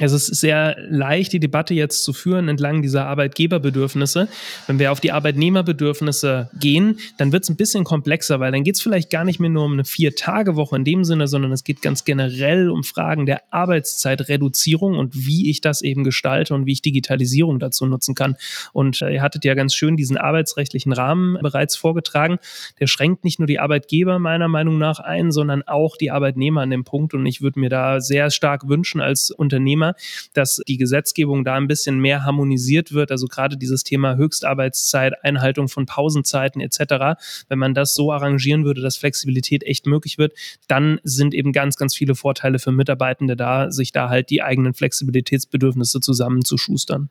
Es 0.00 0.12
ist 0.12 0.26
sehr 0.26 0.76
leicht, 0.88 1.32
die 1.32 1.40
Debatte 1.40 1.74
jetzt 1.74 2.04
zu 2.04 2.12
führen 2.12 2.48
entlang 2.48 2.82
dieser 2.82 3.06
Arbeitgeberbedürfnisse. 3.06 4.28
Wenn 4.68 4.78
wir 4.78 4.92
auf 4.92 5.00
die 5.00 5.10
Arbeitnehmerbedürfnisse 5.10 6.50
gehen, 6.60 7.00
dann 7.16 7.32
wird 7.32 7.42
es 7.42 7.50
ein 7.50 7.56
bisschen 7.56 7.82
komplexer, 7.82 8.38
weil 8.38 8.52
dann 8.52 8.62
geht 8.62 8.76
es 8.76 8.80
vielleicht 8.80 9.10
gar 9.10 9.24
nicht 9.24 9.40
mehr 9.40 9.50
nur 9.50 9.64
um 9.64 9.72
eine 9.72 9.84
Vier-Tage-Woche 9.84 10.76
in 10.76 10.84
dem 10.84 11.02
Sinne, 11.02 11.26
sondern 11.26 11.50
es 11.50 11.64
geht 11.64 11.82
ganz 11.82 12.04
generell 12.04 12.70
um 12.70 12.84
Fragen 12.84 13.26
der 13.26 13.42
Arbeitszeitreduzierung 13.52 14.96
und 14.96 15.16
wie 15.16 15.50
ich 15.50 15.62
das 15.62 15.82
eben 15.82 16.04
gestalte 16.04 16.54
und 16.54 16.64
wie 16.64 16.72
ich 16.74 16.82
Digitalisierung 16.82 17.58
dazu 17.58 17.84
nutzen 17.84 18.14
kann. 18.14 18.36
Und 18.72 19.02
äh, 19.02 19.14
ihr 19.14 19.22
hattet 19.22 19.44
ja 19.44 19.54
ganz 19.54 19.74
schön 19.74 19.96
diesen 19.96 20.16
arbeitsrechtlichen 20.16 20.92
Rahmen 20.92 21.38
bereits 21.42 21.74
vorgetragen. 21.74 22.38
Der 22.78 22.86
schränkt 22.86 23.24
nicht 23.24 23.40
nur 23.40 23.48
die 23.48 23.58
Arbeitgeber 23.58 24.20
meiner 24.20 24.46
Meinung 24.46 24.78
nach 24.78 25.00
ein, 25.00 25.32
sondern 25.32 25.64
auch 25.64 25.96
die 25.96 26.12
Arbeitnehmer 26.12 26.60
an 26.60 26.70
dem 26.70 26.84
Punkt. 26.84 27.14
Und 27.14 27.26
ich 27.26 27.42
würde 27.42 27.58
mir 27.58 27.68
da 27.68 28.00
sehr 28.00 28.30
stark 28.30 28.68
wünschen 28.68 29.00
als 29.00 29.32
Unternehmer, 29.32 29.87
Thema, 29.88 29.94
dass 30.34 30.60
die 30.66 30.76
Gesetzgebung 30.76 31.44
da 31.44 31.54
ein 31.54 31.68
bisschen 31.68 31.98
mehr 31.98 32.24
harmonisiert 32.24 32.92
wird. 32.92 33.10
Also 33.10 33.26
gerade 33.26 33.56
dieses 33.56 33.84
Thema 33.84 34.16
Höchstarbeitszeit, 34.16 35.24
Einhaltung 35.24 35.68
von 35.68 35.86
Pausenzeiten 35.86 36.60
etc. 36.60 37.18
Wenn 37.48 37.58
man 37.58 37.74
das 37.74 37.94
so 37.94 38.12
arrangieren 38.12 38.64
würde, 38.64 38.80
dass 38.80 38.96
Flexibilität 38.96 39.62
echt 39.64 39.86
möglich 39.86 40.18
wird, 40.18 40.34
dann 40.68 41.00
sind 41.04 41.34
eben 41.34 41.52
ganz, 41.52 41.76
ganz 41.76 41.94
viele 41.94 42.14
Vorteile 42.14 42.58
für 42.58 42.72
Mitarbeitende 42.72 43.36
da, 43.36 43.70
sich 43.70 43.92
da 43.92 44.08
halt 44.08 44.30
die 44.30 44.42
eigenen 44.42 44.74
Flexibilitätsbedürfnisse 44.74 46.00
zusammenzuschustern. 46.00 47.10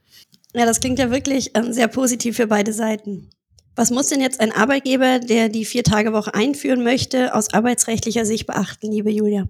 Ja, 0.54 0.66
das 0.66 0.80
klingt 0.80 1.00
ja 1.00 1.12
wirklich 1.12 1.52
ähm, 1.56 1.74
sehr 1.74 1.88
positiv 1.88 2.38
für 2.38 2.48
beide 2.48 2.74
Seiten. 2.74 3.30
Was 3.76 3.92
muss 3.92 4.08
denn 4.08 4.22
jetzt 4.22 4.40
ein 4.40 4.52
Arbeitgeber, 4.52 5.20
der 5.20 5.50
die 5.50 5.66
Vier-Tage-Woche 5.66 6.34
einführen 6.34 6.84
möchte, 6.84 7.36
aus 7.36 7.54
arbeitsrechtlicher 7.54 8.26
Sicht 8.26 8.48
beachten, 8.48 8.92
liebe 8.92 9.12
Julia? 9.12 9.48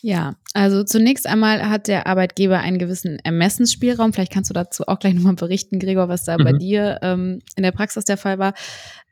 Ja, 0.00 0.36
also 0.54 0.84
zunächst 0.84 1.26
einmal 1.26 1.68
hat 1.68 1.88
der 1.88 2.06
Arbeitgeber 2.06 2.60
einen 2.60 2.78
gewissen 2.78 3.18
Ermessensspielraum. 3.18 4.12
Vielleicht 4.12 4.32
kannst 4.32 4.48
du 4.48 4.54
dazu 4.54 4.86
auch 4.86 5.00
gleich 5.00 5.14
nochmal 5.14 5.34
berichten, 5.34 5.80
Gregor, 5.80 6.08
was 6.08 6.24
da 6.24 6.38
mhm. 6.38 6.44
bei 6.44 6.52
dir 6.52 6.98
ähm, 7.02 7.40
in 7.56 7.64
der 7.64 7.72
Praxis 7.72 8.04
der 8.04 8.16
Fall 8.16 8.38
war. 8.38 8.54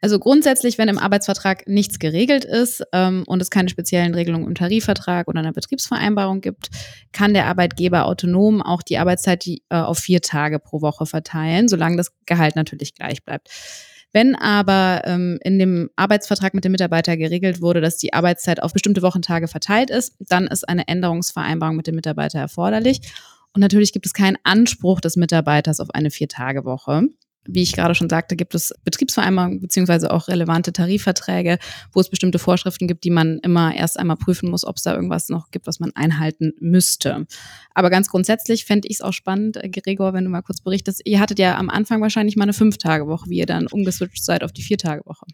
Also 0.01 0.21
grundsätzlich, 0.21 0.79
wenn 0.79 0.89
im 0.89 0.99
Arbeitsvertrag 0.99 1.67
nichts 1.67 1.99
geregelt 1.99 2.45
ist 2.45 2.85
ähm, 2.93 3.25
und 3.27 3.43
es 3.43 3.51
keine 3.51 3.69
speziellen 3.69 4.15
Regelungen 4.15 4.47
im 4.47 4.55
Tarifvertrag 4.55 5.27
oder 5.27 5.41
einer 5.41 5.53
Betriebsvereinbarung 5.53 6.41
gibt, 6.41 6.69
kann 7.13 7.35
der 7.35 7.47
Arbeitgeber 7.47 8.07
autonom 8.07 8.63
auch 8.63 8.83
die 8.83 8.99
Arbeitszeit 8.99 9.45
die, 9.45 9.63
äh, 9.71 9.77
auf 9.77 9.99
vier 9.99 10.21
Tage 10.21 10.61
pro 10.61 10.83
Woche 10.83 11.07
verteilen, 11.07 11.67
solange 11.67 11.97
das 11.97 12.13
Gehalt 12.27 12.55
natürlich 12.55 12.95
gleich 12.95 13.25
bleibt. 13.25 13.49
Wenn 14.17 14.35
aber 14.35 15.03
ähm, 15.05 15.39
in 15.43 15.59
dem 15.59 15.91
Arbeitsvertrag 15.95 16.55
mit 16.55 16.65
dem 16.65 16.73
Mitarbeiter 16.73 17.19
geregelt 17.19 17.61
wurde, 17.61 17.83
dass 17.83 17.99
die 17.99 18.15
Arbeitszeit 18.15 18.63
auf 18.63 18.73
bestimmte 18.73 19.03
Wochentage 19.03 19.47
verteilt 19.47 19.91
ist, 19.91 20.17
dann 20.21 20.47
ist 20.47 20.67
eine 20.67 20.89
Änderungsvereinbarung 20.89 21.77
mit 21.77 21.87
dem 21.87 21.97
Mitarbeiter 21.97 22.39
erforderlich. 22.39 23.03
Und 23.53 23.61
natürlich 23.61 23.93
gibt 23.93 24.07
es 24.07 24.15
keinen 24.15 24.39
Anspruch 24.43 25.03
des 25.03 25.17
Mitarbeiters 25.17 25.81
auf 25.81 25.91
eine 25.91 26.11
Vier-Tage-Woche 26.11 27.09
wie 27.49 27.63
ich 27.63 27.73
gerade 27.73 27.95
schon 27.95 28.09
sagte, 28.09 28.37
gibt 28.37 28.55
es 28.55 28.75
Betriebsvereinbarungen 28.85 29.61
beziehungsweise 29.61 30.11
auch 30.11 30.29
relevante 30.29 30.73
Tarifverträge, 30.73 31.59
wo 31.93 32.01
es 32.01 32.09
bestimmte 32.09 32.39
Vorschriften 32.39 32.89
gibt, 32.89 33.05
die 33.05 33.11
man 33.11 33.39
immer 33.39 33.75
erst 33.75 33.99
einmal 33.99 34.17
prüfen 34.17 34.51
muss, 34.51 34.65
ob 34.65 34.77
es 34.77 34.83
da 34.83 34.95
irgendwas 34.95 35.29
noch 35.29 35.51
gibt, 35.51 35.67
was 35.67 35.81
man 35.81 35.93
einhalten 35.95 36.53
müsste. 36.61 37.27
Aber 37.75 37.91
ganz 37.91 38.09
grundsätzlich 38.09 38.65
fände 38.65 38.89
ich 38.89 38.97
es 38.97 39.01
auch 39.01 39.13
spannend, 39.13 39.57
äh, 39.57 39.69
Gregor, 39.69 40.13
wenn 40.13 40.25
du 40.25 40.31
mal 40.31 40.43
kurz 40.43 40.61
berichtest. 40.61 41.03
Ihr 41.05 41.21
hattet 41.21 41.39
ja 41.39 41.57
am 41.59 41.71
Anfang 41.71 42.01
wahrscheinlich 42.01 42.37
mal 42.37 42.45
eine 42.45 42.53
Fünf-Tage-Woche, 42.53 43.29
wie 43.31 43.39
ihr 43.39 43.47
dann 43.47 43.67
umgeswitcht 43.67 44.25
seid 44.25 44.43
auf 44.43 44.53
die 44.53 44.63
Vier-Tage-Woche. 44.63 45.27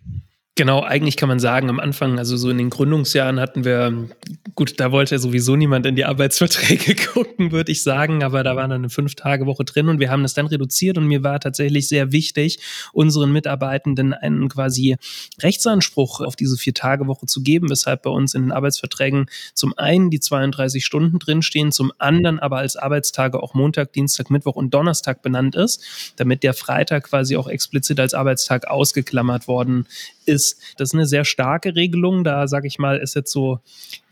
Genau, 0.55 0.83
eigentlich 0.83 1.17
kann 1.17 1.31
man 1.31 1.41
sagen, 1.41 1.71
am 1.71 1.81
Anfang, 1.81 2.19
also 2.19 2.37
so 2.37 2.51
in 2.51 2.59
den 2.59 2.69
Gründungsjahren 2.69 3.41
hatten 3.41 3.65
wir, 3.65 4.11
gut, 4.55 4.79
da 4.81 4.93
wollte 4.93 5.19
sowieso 5.19 5.57
niemand 5.57 5.87
in 5.87 5.97
die 5.97 6.05
Arbeitsverträge 6.05 6.95
gucken, 7.15 7.53
würde 7.53 7.73
ich 7.73 7.83
sagen, 7.83 8.23
aber 8.23 8.45
da 8.45 8.55
war 8.55 8.69
dann 8.69 8.73
eine 8.73 8.91
Fünf-Tage-Woche 8.91 9.65
drin 9.65 9.89
und 9.89 9.99
wir 9.99 10.11
haben 10.11 10.23
das 10.23 10.35
dann 10.35 10.45
reduziert 10.45 10.99
und 10.99 11.07
mir 11.07 11.23
war 11.23 11.41
tatsächlich 11.41 11.89
sehr 11.89 12.13
wichtig, 12.13 12.59
unseren 12.93 13.33
Mitarbeitenden 13.33 14.13
einen 14.13 14.51
quasi 14.51 14.99
Rechtsanspruch 15.41 16.21
auf 16.21 16.37
diese 16.37 16.59
Vier-Tage-Woche 16.59 17.25
zu 17.25 17.43
geben, 17.43 17.71
weshalb 17.71 18.03
bei 18.03 18.11
uns 18.11 18.35
in 18.35 18.43
den 18.43 18.53
Arbeitsverträgen 18.53 19.31
zum 19.55 19.73
einen 19.79 20.11
die 20.11 20.21
32 20.21 20.85
Stunden 20.85 21.19
drinstehen, 21.19 21.73
zum 21.73 21.93
anderen 21.97 22.39
aber 22.39 22.59
als 22.59 22.77
Arbeitstage 22.77 23.43
auch 23.43 23.55
Montag, 23.55 23.95
Dienstag, 23.95 24.29
Mittwoch 24.29 24.57
und 24.57 24.75
Donnerstag 24.75 25.23
benannt 25.23 25.57
ist, 25.57 25.83
damit 26.17 26.43
der 26.43 26.53
Freitag 26.53 27.05
quasi 27.05 27.39
auch 27.39 27.49
explizit 27.49 27.99
als 27.99 28.13
Arbeitstag 28.13 28.67
ausgeklammert 28.67 29.49
worden 29.49 29.87
ist. 30.27 30.61
Das 30.77 30.91
ist 30.91 30.95
eine 30.95 31.07
sehr 31.07 31.25
starke 31.25 31.75
Regelung. 31.75 32.25
Da 32.25 32.49
sage 32.49 32.67
ich 32.67 32.79
mal, 32.79 32.99
ist 32.99 33.15
jetzt 33.15 33.33
so, 33.33 33.61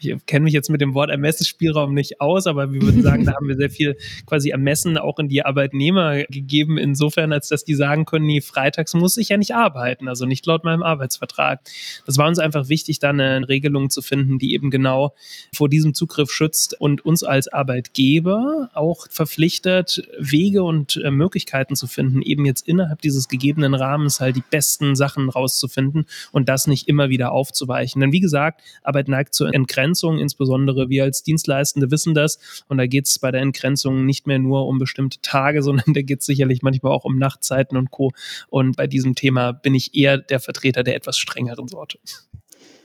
ich 0.01 0.27
kenne 0.27 0.45
mich 0.45 0.53
jetzt 0.53 0.71
mit 0.71 0.81
dem 0.81 0.95
Wort 0.95 1.11
Ermessensspielraum 1.11 1.95
nicht 1.95 2.21
aus, 2.21 2.47
aber 2.47 2.73
wir 2.73 2.83
würden 2.83 3.03
sagen, 3.03 3.25
da 3.27 3.35
haben 3.35 3.49
wir 3.49 3.57
sehr 3.57 3.71
viel 3.71 3.97
quasi 4.27 4.51
Ermessen 4.51 4.99
auch 4.99 5.19
in 5.19 5.29
die 5.29 5.45
Arbeitnehmer 5.45 6.25
gegeben, 6.25 6.79
insofern, 6.79 7.33
als 7.33 7.49
dass 7.49 7.65
die 7.65 7.75
sagen 7.75 8.05
können, 8.05 8.27
nee, 8.27 8.41
freitags 8.41 8.95
muss 8.95 9.17
ich 9.17 9.29
ja 9.29 9.37
nicht 9.37 9.55
arbeiten, 9.55 10.09
also 10.09 10.27
nicht 10.27 10.47
laut 10.47 10.65
meinem 10.65 10.83
Arbeitsvertrag. 10.83 11.61
Das 12.07 12.19
war 12.19 12.29
uns 12.29 12.39
einfach 12.39 12.69
wichtig, 12.69 12.99
da 12.99 13.11
eine 13.11 13.49
Regelung 13.49 13.91
zu 13.91 14.03
finden, 14.03 14.39
die 14.39 14.55
eben 14.55 14.71
genau 14.71 15.15
vor 15.55 15.69
diesem 15.69 15.95
Zugriff 15.95 16.31
schützt 16.31 16.81
und 16.81 17.05
uns 17.05 17.23
als 17.23 17.49
Arbeitgeber 17.49 18.71
auch 18.75 19.07
verpflichtet, 19.11 20.09
Wege 20.19 20.63
und 20.63 20.97
äh, 20.97 21.11
Möglichkeiten 21.11 21.77
zu 21.77 21.87
finden, 21.87 22.23
eben 22.23 22.45
jetzt 22.45 22.67
innerhalb 22.67 23.03
dieses 23.03 23.29
gegebenen 23.29 23.75
Rahmens 23.75 24.21
halt 24.21 24.37
die 24.37 24.45
besten 24.49 24.97
Sachen 24.97 25.29
rauszufinden 25.29 26.07
und 26.33 26.49
das 26.49 26.67
nicht 26.67 26.89
immer 26.89 27.09
wieder 27.11 27.33
aufzuweichen. 27.33 28.01
Denn 28.01 28.13
wie 28.13 28.21
gesagt, 28.21 28.63
Arbeit 28.83 29.09
neigt 29.09 29.35
zur 29.35 29.53
Entgrenzung 29.53 29.90
Entgrenzung, 29.91 30.19
insbesondere 30.19 30.89
wir 30.89 31.05
als 31.05 31.23
Dienstleistende 31.23 31.91
wissen 31.91 32.15
das. 32.15 32.39
Und 32.69 32.79
da 32.79 32.87
geht 32.87 33.07
es 33.07 33.19
bei 33.19 33.31
der 33.31 33.41
Entgrenzung 33.41 34.07
nicht 34.07 34.27
mehr 34.27 34.39
nur 34.39 34.67
um 34.67 34.79
bestimmte 34.79 35.21
Tage, 35.21 35.63
sondern 35.71 35.93
da 35.95 36.03
geht 36.03 36.21
es 36.21 36.27
sicherlich 36.27 36.63
manchmal 36.63 36.93
auch 36.93 37.05
um 37.05 37.19
Nachtzeiten 37.19 37.77
und 37.77 37.91
Co. 37.91 38.13
Und 38.49 38.77
bei 38.77 38.87
diesem 38.87 39.15
Thema 39.15 39.53
bin 39.53 39.75
ich 39.75 39.95
eher 39.95 40.19
der 40.19 40.41
Vertreter 40.41 40.83
der 40.83 40.97
etwas 40.97 41.19
strengeren 41.19 41.69
Sorte. 41.69 41.99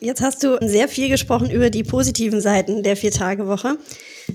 Jetzt 0.01 0.21
hast 0.21 0.43
du 0.43 0.57
sehr 0.61 0.87
viel 0.87 1.09
gesprochen 1.09 1.49
über 1.49 1.69
die 1.69 1.83
positiven 1.83 2.41
Seiten 2.41 2.83
der 2.83 2.97
Vier-Tage-Woche. 2.97 3.77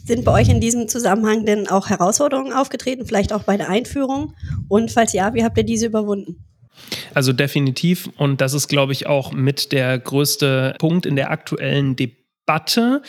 Sind 0.04 0.24
bei 0.24 0.32
euch 0.32 0.48
in 0.48 0.60
diesem 0.60 0.88
Zusammenhang 0.88 1.44
denn 1.44 1.68
auch 1.68 1.90
Herausforderungen 1.90 2.52
aufgetreten, 2.52 3.04
vielleicht 3.04 3.32
auch 3.32 3.42
bei 3.42 3.56
der 3.56 3.68
Einführung? 3.68 4.34
Und 4.68 4.90
falls 4.90 5.12
ja, 5.12 5.34
wie 5.34 5.44
habt 5.44 5.58
ihr 5.58 5.64
diese 5.64 5.86
überwunden? 5.86 6.44
Also 7.14 7.32
definitiv. 7.32 8.08
Und 8.16 8.40
das 8.40 8.54
ist, 8.54 8.68
glaube 8.68 8.92
ich, 8.92 9.06
auch 9.06 9.32
mit 9.32 9.72
der 9.72 9.98
größte 9.98 10.74
Punkt 10.78 11.06
in 11.06 11.16
der 11.16 11.30
aktuellen 11.30 11.96
Debatte 11.96 12.19
Debatte 12.50 13.02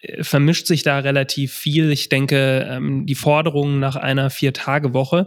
äh, 0.00 0.22
vermischt 0.22 0.66
sich 0.66 0.82
da 0.82 0.98
relativ 0.98 1.52
viel. 1.52 1.90
Ich 1.90 2.08
denke, 2.08 2.66
ähm, 2.70 3.06
die 3.06 3.16
Forderungen 3.16 3.80
nach 3.80 3.96
einer 3.96 4.30
Vier-Tage-Woche 4.30 5.26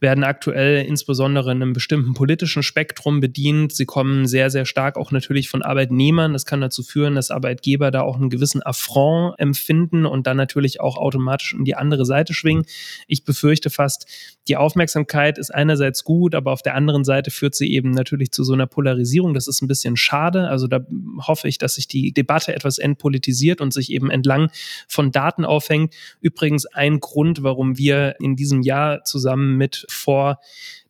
werden 0.00 0.24
aktuell 0.24 0.84
insbesondere 0.84 1.52
in 1.52 1.62
einem 1.62 1.72
bestimmten 1.72 2.14
politischen 2.14 2.62
Spektrum 2.62 3.20
bedient. 3.20 3.72
Sie 3.72 3.86
kommen 3.86 4.26
sehr, 4.26 4.50
sehr 4.50 4.64
stark 4.64 4.96
auch 4.96 5.10
natürlich 5.10 5.48
von 5.48 5.62
Arbeitnehmern. 5.62 6.32
Das 6.32 6.46
kann 6.46 6.60
dazu 6.60 6.82
führen, 6.82 7.14
dass 7.14 7.30
Arbeitgeber 7.30 7.90
da 7.90 8.02
auch 8.02 8.16
einen 8.16 8.30
gewissen 8.30 8.62
Affront 8.62 9.34
empfinden 9.38 10.06
und 10.06 10.26
dann 10.26 10.36
natürlich 10.36 10.80
auch 10.80 10.96
automatisch 10.96 11.54
in 11.54 11.64
die 11.64 11.74
andere 11.74 12.04
Seite 12.04 12.34
schwingen. 12.34 12.64
Ich 13.06 13.24
befürchte 13.24 13.70
fast, 13.70 14.06
die 14.48 14.56
Aufmerksamkeit 14.56 15.38
ist 15.38 15.52
einerseits 15.52 16.04
gut, 16.04 16.34
aber 16.34 16.52
auf 16.52 16.62
der 16.62 16.74
anderen 16.74 17.04
Seite 17.04 17.30
führt 17.30 17.54
sie 17.54 17.72
eben 17.72 17.90
natürlich 17.90 18.30
zu 18.30 18.44
so 18.44 18.52
einer 18.52 18.66
Polarisierung. 18.66 19.34
Das 19.34 19.48
ist 19.48 19.62
ein 19.62 19.68
bisschen 19.68 19.96
schade. 19.96 20.48
Also 20.48 20.66
da 20.66 20.80
hoffe 21.26 21.48
ich, 21.48 21.58
dass 21.58 21.74
sich 21.74 21.88
die 21.88 22.12
Debatte 22.12 22.54
etwas 22.54 22.78
entpolitisiert 22.78 23.60
und 23.60 23.72
sich 23.72 23.90
eben 23.90 24.10
entlang 24.10 24.50
von 24.86 25.10
Daten 25.10 25.44
aufhängt. 25.44 25.94
Übrigens 26.20 26.66
ein 26.66 27.00
Grund, 27.00 27.42
warum 27.42 27.78
wir 27.78 28.16
in 28.20 28.36
diesem 28.36 28.62
Jahr 28.62 29.04
zusammen 29.04 29.56
mit 29.56 29.85
for 29.90 30.36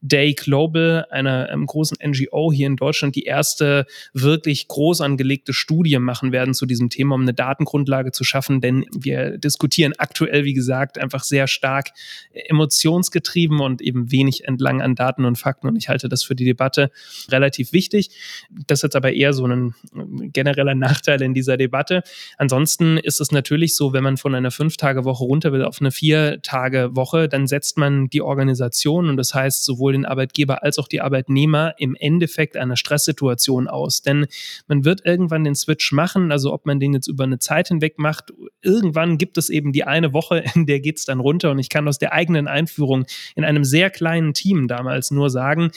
Day 0.00 0.35
Global, 0.35 1.07
einer 1.11 1.50
ähm, 1.50 1.67
großen 1.67 1.99
NGO 2.05 2.53
hier 2.53 2.67
in 2.67 2.76
Deutschland, 2.76 3.17
die 3.17 3.25
erste 3.25 3.87
wirklich 4.12 4.69
groß 4.69 5.00
angelegte 5.00 5.53
Studie 5.53 5.99
machen 5.99 6.33
werden 6.33 6.55
zu 6.55 6.67
diesem 6.67 6.91
Thema, 6.91 7.15
um 7.15 7.23
eine 7.23 7.35
Datengrundlage 7.35 8.12
zu 8.12 8.25
schaffen. 8.25 8.61
Denn 8.61 8.87
wir 8.93 9.38
diskutieren 9.38 9.95
aktuell, 9.99 10.45
wie 10.45 10.55
gesagt, 10.55 10.99
einfach 10.99 11.25
sehr 11.25 11.47
stark 11.47 11.91
emotionsgetrieben 12.33 13.61
und 13.61 13.83
eben 13.83 14.12
wenig 14.12 14.45
entlang 14.45 14.83
an 14.83 14.95
Daten 14.95 15.25
und 15.25 15.37
Fakten. 15.37 15.69
Und 15.69 15.76
ich 15.76 15.88
halte 15.88 16.09
das 16.09 16.23
für 16.23 16.35
die 16.35 16.45
Debatte 16.45 16.91
relativ 17.29 17.73
wichtig. 17.73 18.11
Das 18.50 18.81
ist 18.81 18.83
jetzt 18.85 18.97
aber 18.97 19.12
eher 19.12 19.33
so 19.33 19.47
ein 19.47 19.75
ähm, 19.95 20.31
genereller 20.33 20.75
Nachteil 20.75 21.23
in 21.23 21.35
dieser 21.35 21.57
Debatte. 21.57 22.03
Ansonsten 22.38 22.99
ist 22.99 23.21
es 23.21 23.33
natürlich 23.33 23.75
so, 23.75 23.93
wenn 23.93 24.05
man 24.05 24.17
von 24.17 24.35
einer 24.35 24.50
Fünf-Tage-Woche 24.50 25.25
runter 25.25 25.53
will 25.53 25.65
auf 25.65 25.81
eine 25.81 25.91
Vier-Tage-Woche, 25.91 27.29
dann 27.29 27.47
setzt 27.47 27.79
man 27.79 28.09
die 28.09 28.23
Organisation 28.23 29.09
und 29.09 29.17
das 29.17 29.35
heißt 29.35 29.65
sowohl 29.65 29.86
den 29.93 30.05
Arbeitgeber 30.05 30.62
als 30.62 30.78
auch 30.78 30.88
die 30.88 31.00
Arbeitnehmer 31.00 31.75
im 31.78 31.95
Endeffekt 31.95 32.57
einer 32.57 32.76
Stresssituation 32.76 33.69
aus. 33.69 34.02
Denn 34.02 34.26
man 34.66 34.85
wird 34.85 35.05
irgendwann 35.05 35.45
den 35.45 35.55
Switch 35.55 35.93
machen, 35.93 36.33
also 36.33 36.52
ob 36.52 36.66
man 36.66 36.81
den 36.81 36.95
jetzt 36.95 37.09
über 37.09 37.25
eine 37.25 37.38
Zeit 37.38 37.69
hinweg 37.69 37.99
macht, 37.99 38.33
irgendwann 38.66 39.16
gibt 39.16 39.38
es 39.38 39.49
eben 39.49 39.73
die 39.73 39.85
eine 39.85 40.12
Woche, 40.12 40.44
in 40.54 40.66
der 40.66 40.80
geht 40.80 40.99
es 40.99 41.04
dann 41.04 41.20
runter. 41.20 41.50
Und 41.50 41.58
ich 41.58 41.68
kann 41.68 41.88
aus 41.88 41.99
der 41.99 42.12
eigenen 42.12 42.49
Einführung 42.49 43.06
in 43.35 43.44
einem 43.44 43.64
sehr 43.64 43.90
kleinen 43.90 44.35
Team 44.35 44.68
damals 44.68 45.11
nur 45.11 45.30
sagen, 45.30 45.70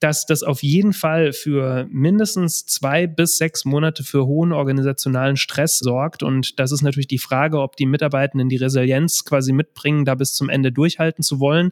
dass 0.00 0.26
das 0.26 0.42
auf 0.42 0.64
jeden 0.64 0.92
Fall 0.92 1.32
für 1.32 1.86
mindestens 1.90 2.66
zwei 2.66 3.06
bis 3.06 3.38
sechs 3.38 3.64
Monate 3.64 4.02
für 4.02 4.26
hohen 4.26 4.52
organisationalen 4.52 5.36
Stress 5.36 5.78
sorgt. 5.78 6.24
Und 6.24 6.58
das 6.58 6.72
ist 6.72 6.82
natürlich 6.82 7.06
die 7.06 7.18
Frage, 7.18 7.60
ob 7.60 7.76
die 7.76 7.86
Mitarbeitenden 7.86 8.48
die 8.48 8.56
Resilienz 8.56 9.24
quasi 9.24 9.52
mitbringen, 9.52 10.04
da 10.04 10.16
bis 10.16 10.34
zum 10.34 10.48
Ende 10.48 10.72
durchhalten 10.72 11.22
zu 11.22 11.38
wollen 11.38 11.70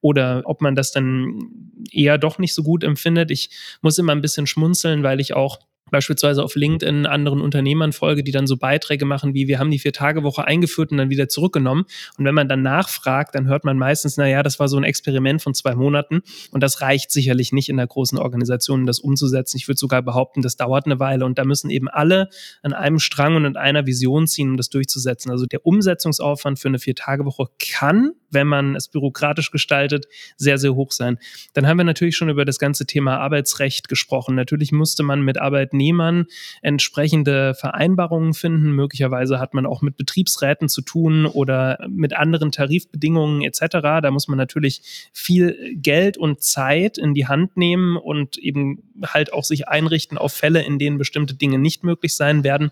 oder 0.00 0.42
ob 0.46 0.62
man 0.62 0.74
das 0.74 0.90
dann 0.90 1.70
eher 1.92 2.16
doch 2.16 2.38
nicht 2.38 2.54
so 2.54 2.62
gut 2.62 2.82
empfindet. 2.82 3.30
Ich 3.30 3.50
muss 3.82 3.98
immer 3.98 4.12
ein 4.12 4.22
bisschen 4.22 4.46
schmunzeln, 4.46 5.02
weil 5.02 5.20
ich 5.20 5.34
auch 5.34 5.58
beispielsweise 5.90 6.42
auf 6.42 6.54
LinkedIn 6.56 7.06
anderen 7.06 7.40
Unternehmern 7.40 7.92
folge, 7.92 8.24
die 8.24 8.32
dann 8.32 8.46
so 8.46 8.56
Beiträge 8.56 9.04
machen 9.04 9.34
wie, 9.34 9.46
wir 9.46 9.58
haben 9.58 9.70
die 9.70 9.78
Vier-Tage-Woche 9.78 10.44
eingeführt 10.44 10.90
und 10.90 10.98
dann 10.98 11.10
wieder 11.10 11.28
zurückgenommen. 11.28 11.84
Und 12.18 12.24
wenn 12.24 12.34
man 12.34 12.48
dann 12.48 12.62
nachfragt, 12.62 13.34
dann 13.34 13.46
hört 13.46 13.64
man 13.64 13.78
meistens, 13.78 14.16
na 14.16 14.26
ja, 14.26 14.42
das 14.42 14.58
war 14.58 14.68
so 14.68 14.76
ein 14.76 14.84
Experiment 14.84 15.42
von 15.42 15.54
zwei 15.54 15.74
Monaten 15.74 16.22
und 16.50 16.62
das 16.62 16.80
reicht 16.80 17.10
sicherlich 17.10 17.52
nicht 17.52 17.68
in 17.68 17.76
der 17.76 17.86
großen 17.86 18.18
Organisation, 18.18 18.86
das 18.86 18.98
umzusetzen. 18.98 19.56
Ich 19.56 19.68
würde 19.68 19.78
sogar 19.78 20.02
behaupten, 20.02 20.42
das 20.42 20.56
dauert 20.56 20.86
eine 20.86 20.98
Weile 20.98 21.24
und 21.24 21.38
da 21.38 21.44
müssen 21.44 21.70
eben 21.70 21.88
alle 21.88 22.28
an 22.62 22.72
einem 22.72 22.98
Strang 22.98 23.36
und 23.36 23.46
an 23.46 23.56
einer 23.56 23.86
Vision 23.86 24.26
ziehen, 24.26 24.50
um 24.50 24.56
das 24.56 24.70
durchzusetzen. 24.70 25.30
Also 25.30 25.46
der 25.46 25.64
Umsetzungsaufwand 25.64 26.58
für 26.58 26.68
eine 26.68 26.78
Vier-Tage-Woche 26.78 27.46
kann, 27.58 28.12
wenn 28.30 28.46
man 28.46 28.74
es 28.74 28.88
bürokratisch 28.88 29.50
gestaltet, 29.50 30.06
sehr, 30.36 30.58
sehr 30.58 30.74
hoch 30.74 30.92
sein. 30.92 31.18
Dann 31.54 31.66
haben 31.66 31.78
wir 31.78 31.84
natürlich 31.84 32.16
schon 32.16 32.28
über 32.28 32.44
das 32.44 32.58
ganze 32.58 32.86
Thema 32.86 33.18
Arbeitsrecht 33.18 33.88
gesprochen. 33.88 34.34
Natürlich 34.34 34.72
musste 34.72 35.02
man 35.02 35.22
mit 35.22 35.38
Arbeitnehmern 35.76 36.26
entsprechende 36.62 37.54
Vereinbarungen 37.54 38.34
finden. 38.34 38.72
Möglicherweise 38.72 39.38
hat 39.38 39.54
man 39.54 39.66
auch 39.66 39.82
mit 39.82 39.96
Betriebsräten 39.96 40.68
zu 40.68 40.82
tun 40.82 41.26
oder 41.26 41.78
mit 41.88 42.14
anderen 42.14 42.52
Tarifbedingungen 42.52 43.42
etc. 43.42 43.78
Da 44.02 44.10
muss 44.10 44.28
man 44.28 44.38
natürlich 44.38 44.82
viel 45.12 45.76
Geld 45.76 46.16
und 46.16 46.42
Zeit 46.42 46.98
in 46.98 47.14
die 47.14 47.26
Hand 47.26 47.56
nehmen 47.56 47.96
und 47.96 48.38
eben 48.38 48.82
halt 49.04 49.32
auch 49.32 49.44
sich 49.44 49.68
einrichten 49.68 50.18
auf 50.18 50.32
Fälle, 50.32 50.62
in 50.62 50.78
denen 50.78 50.98
bestimmte 50.98 51.34
Dinge 51.34 51.58
nicht 51.58 51.84
möglich 51.84 52.16
sein 52.16 52.44
werden. 52.44 52.70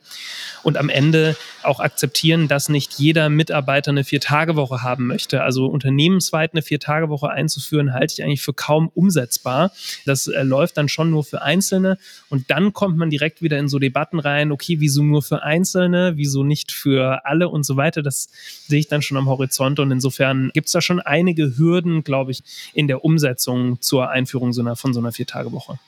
Und 0.63 0.77
am 0.77 0.89
Ende 0.89 1.37
auch 1.63 1.81
akzeptieren, 1.81 2.49
dass 2.49 2.69
nicht 2.69 2.95
jeder 2.95 3.29
Mitarbeiter 3.29 3.91
eine 3.91 4.05
Vier-Tage-Woche 4.05 4.83
haben 4.83 5.07
möchte. 5.07 5.43
Also 5.43 5.67
unternehmensweit 5.67 6.53
eine 6.53 6.63
Vier-Tage-Woche 6.63 7.29
einzuführen, 7.29 7.93
halte 7.93 8.15
ich 8.15 8.25
eigentlich 8.25 8.43
für 8.43 8.55
kaum 8.55 8.89
umsetzbar. 8.89 9.73
Das 10.07 10.27
äh, 10.27 10.43
läuft 10.43 10.77
dann 10.77 10.89
schon 10.89 11.11
nur 11.11 11.25
für 11.25 11.43
Einzelne. 11.43 11.99
Und 12.29 12.51
dann 12.51 12.73
kommt 12.73 12.94
man 12.97 13.11
direkt 13.11 13.43
wieder 13.43 13.59
in 13.59 13.69
so 13.69 13.79
Debatten 13.79 14.19
rein, 14.19 14.53
okay, 14.53 14.81
wieso 14.81 15.03
nur 15.03 15.23
für 15.23 15.43
Einzelne, 15.43 16.13
wieso 16.17 16.45
nicht 16.45 16.73
für 16.73 17.25
alle 17.25 17.49
und 17.49 17.65
so 17.65 17.77
weiter. 17.77 18.03
Das 18.03 18.29
sehe 18.67 18.81
ich 18.81 18.89
dann 18.89 19.03
schon 19.03 19.17
am 19.17 19.29
Horizont. 19.29 19.79
Und 19.81 19.91
insofern 19.91 20.51
gibt 20.55 20.67
es 20.67 20.73
da 20.73 20.81
schon 20.81 21.01
einige 21.01 21.57
Hürden, 21.57 22.05
glaube 22.05 22.33
ich, 22.33 22.43
in 22.73 22.89
der 22.89 23.05
Umsetzung 23.05 23.81
zur 23.81 24.11
Einführung 24.11 24.53
so 24.53 24.63
einer, 24.63 24.77
von 24.77 24.93
so 24.93 25.01
einer 25.01 25.13
Vier-Tage-Woche. 25.13 25.79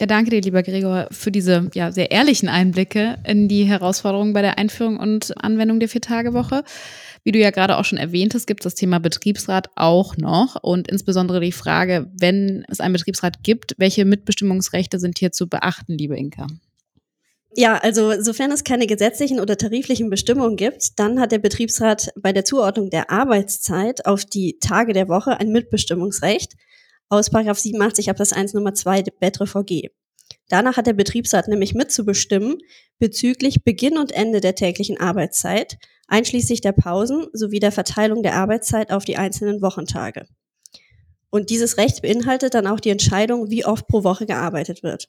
Ja, 0.00 0.06
danke 0.06 0.30
dir, 0.30 0.40
lieber 0.40 0.64
Gregor, 0.64 1.06
für 1.12 1.30
diese 1.30 1.70
ja, 1.74 1.92
sehr 1.92 2.10
ehrlichen 2.10 2.48
Einblicke 2.48 3.18
in 3.24 3.46
die 3.46 3.64
Herausforderungen 3.64 4.32
bei 4.32 4.42
der 4.42 4.58
Einführung 4.58 4.98
und 4.98 5.32
Anwendung 5.42 5.78
der 5.78 5.88
Vier-Tage-Woche. 5.88 6.64
Wie 7.22 7.30
du 7.30 7.38
ja 7.38 7.50
gerade 7.50 7.78
auch 7.78 7.84
schon 7.84 7.98
erwähnt 7.98 8.34
hast, 8.34 8.46
gibt 8.46 8.60
es 8.60 8.64
das 8.64 8.74
Thema 8.74 8.98
Betriebsrat 8.98 9.70
auch 9.76 10.16
noch 10.16 10.56
und 10.62 10.88
insbesondere 10.88 11.40
die 11.40 11.52
Frage, 11.52 12.10
wenn 12.18 12.64
es 12.68 12.80
einen 12.80 12.94
Betriebsrat 12.94 13.44
gibt, 13.44 13.74
welche 13.78 14.04
Mitbestimmungsrechte 14.04 14.98
sind 14.98 15.18
hier 15.18 15.30
zu 15.30 15.48
beachten, 15.48 15.96
liebe 15.96 16.16
Inka? 16.16 16.48
Ja, 17.56 17.76
also 17.76 18.20
sofern 18.20 18.50
es 18.50 18.64
keine 18.64 18.88
gesetzlichen 18.88 19.38
oder 19.38 19.56
tariflichen 19.56 20.10
Bestimmungen 20.10 20.56
gibt, 20.56 20.98
dann 20.98 21.20
hat 21.20 21.30
der 21.30 21.38
Betriebsrat 21.38 22.10
bei 22.20 22.32
der 22.32 22.44
Zuordnung 22.44 22.90
der 22.90 23.12
Arbeitszeit 23.12 24.06
auf 24.06 24.24
die 24.24 24.58
Tage 24.58 24.92
der 24.92 25.08
Woche 25.08 25.38
ein 25.38 25.52
Mitbestimmungsrecht 25.52 26.54
aus 27.08 27.26
87 27.26 28.10
Absatz 28.10 28.32
1 28.32 28.54
Nummer 28.54 28.74
2 28.74 29.04
BetreVG. 29.20 29.90
Danach 30.48 30.76
hat 30.76 30.86
der 30.86 30.92
Betriebsrat 30.92 31.48
nämlich 31.48 31.74
mitzubestimmen 31.74 32.58
bezüglich 32.98 33.64
Beginn 33.64 33.98
und 33.98 34.12
Ende 34.12 34.40
der 34.40 34.54
täglichen 34.54 34.98
Arbeitszeit, 34.98 35.78
einschließlich 36.08 36.60
der 36.60 36.72
Pausen 36.72 37.26
sowie 37.32 37.60
der 37.60 37.72
Verteilung 37.72 38.22
der 38.22 38.36
Arbeitszeit 38.36 38.92
auf 38.92 39.04
die 39.04 39.16
einzelnen 39.16 39.62
Wochentage. 39.62 40.26
Und 41.30 41.50
dieses 41.50 41.78
Recht 41.78 42.02
beinhaltet 42.02 42.54
dann 42.54 42.66
auch 42.66 42.80
die 42.80 42.90
Entscheidung, 42.90 43.50
wie 43.50 43.64
oft 43.64 43.88
pro 43.88 44.04
Woche 44.04 44.26
gearbeitet 44.26 44.82
wird. 44.82 45.08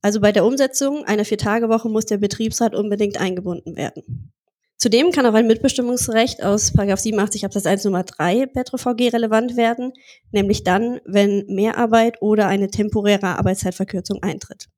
Also 0.00 0.20
bei 0.20 0.30
der 0.30 0.44
Umsetzung 0.44 1.04
einer 1.04 1.24
Vier-Tage-Woche 1.24 1.88
muss 1.88 2.06
der 2.06 2.18
Betriebsrat 2.18 2.74
unbedingt 2.74 3.20
eingebunden 3.20 3.76
werden. 3.76 4.32
Zudem 4.78 5.10
kann 5.10 5.26
auch 5.26 5.34
ein 5.34 5.48
Mitbestimmungsrecht 5.48 6.44
aus 6.44 6.68
87 6.68 7.44
Absatz 7.44 7.66
1 7.66 7.84
Nummer 7.84 8.04
3 8.04 8.46
BetreVG 8.46 9.12
relevant 9.12 9.56
werden, 9.56 9.92
nämlich 10.30 10.62
dann, 10.62 11.00
wenn 11.04 11.44
Mehrarbeit 11.48 12.22
oder 12.22 12.46
eine 12.46 12.70
temporäre 12.70 13.38
Arbeitszeitverkürzung 13.38 14.22
eintritt. 14.22 14.68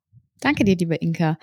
Danke 0.40 0.64
dir, 0.64 0.74
liebe 0.74 0.94
Inka. 0.94 1.36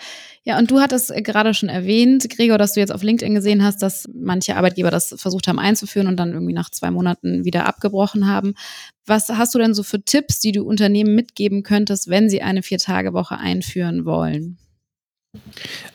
Ja, 0.43 0.57
und 0.57 0.71
du 0.71 0.79
hattest 0.79 1.13
gerade 1.23 1.53
schon 1.53 1.69
erwähnt, 1.69 2.27
Gregor, 2.31 2.57
dass 2.57 2.73
du 2.73 2.79
jetzt 2.79 2.91
auf 2.91 3.03
LinkedIn 3.03 3.35
gesehen 3.35 3.63
hast, 3.63 3.83
dass 3.83 4.09
manche 4.11 4.55
Arbeitgeber 4.55 4.89
das 4.89 5.13
versucht 5.19 5.47
haben 5.47 5.59
einzuführen 5.59 6.07
und 6.07 6.17
dann 6.17 6.33
irgendwie 6.33 6.53
nach 6.53 6.71
zwei 6.71 6.89
Monaten 6.89 7.45
wieder 7.45 7.67
abgebrochen 7.67 8.27
haben. 8.27 8.55
Was 9.05 9.29
hast 9.29 9.53
du 9.53 9.59
denn 9.59 9.75
so 9.75 9.83
für 9.83 10.01
Tipps, 10.01 10.39
die 10.39 10.51
du 10.51 10.63
Unternehmen 10.63 11.13
mitgeben 11.13 11.61
könntest, 11.61 12.09
wenn 12.09 12.27
sie 12.27 12.41
eine 12.41 12.63
Vier-Tage-Woche 12.63 13.37
einführen 13.37 14.05
wollen? 14.05 14.57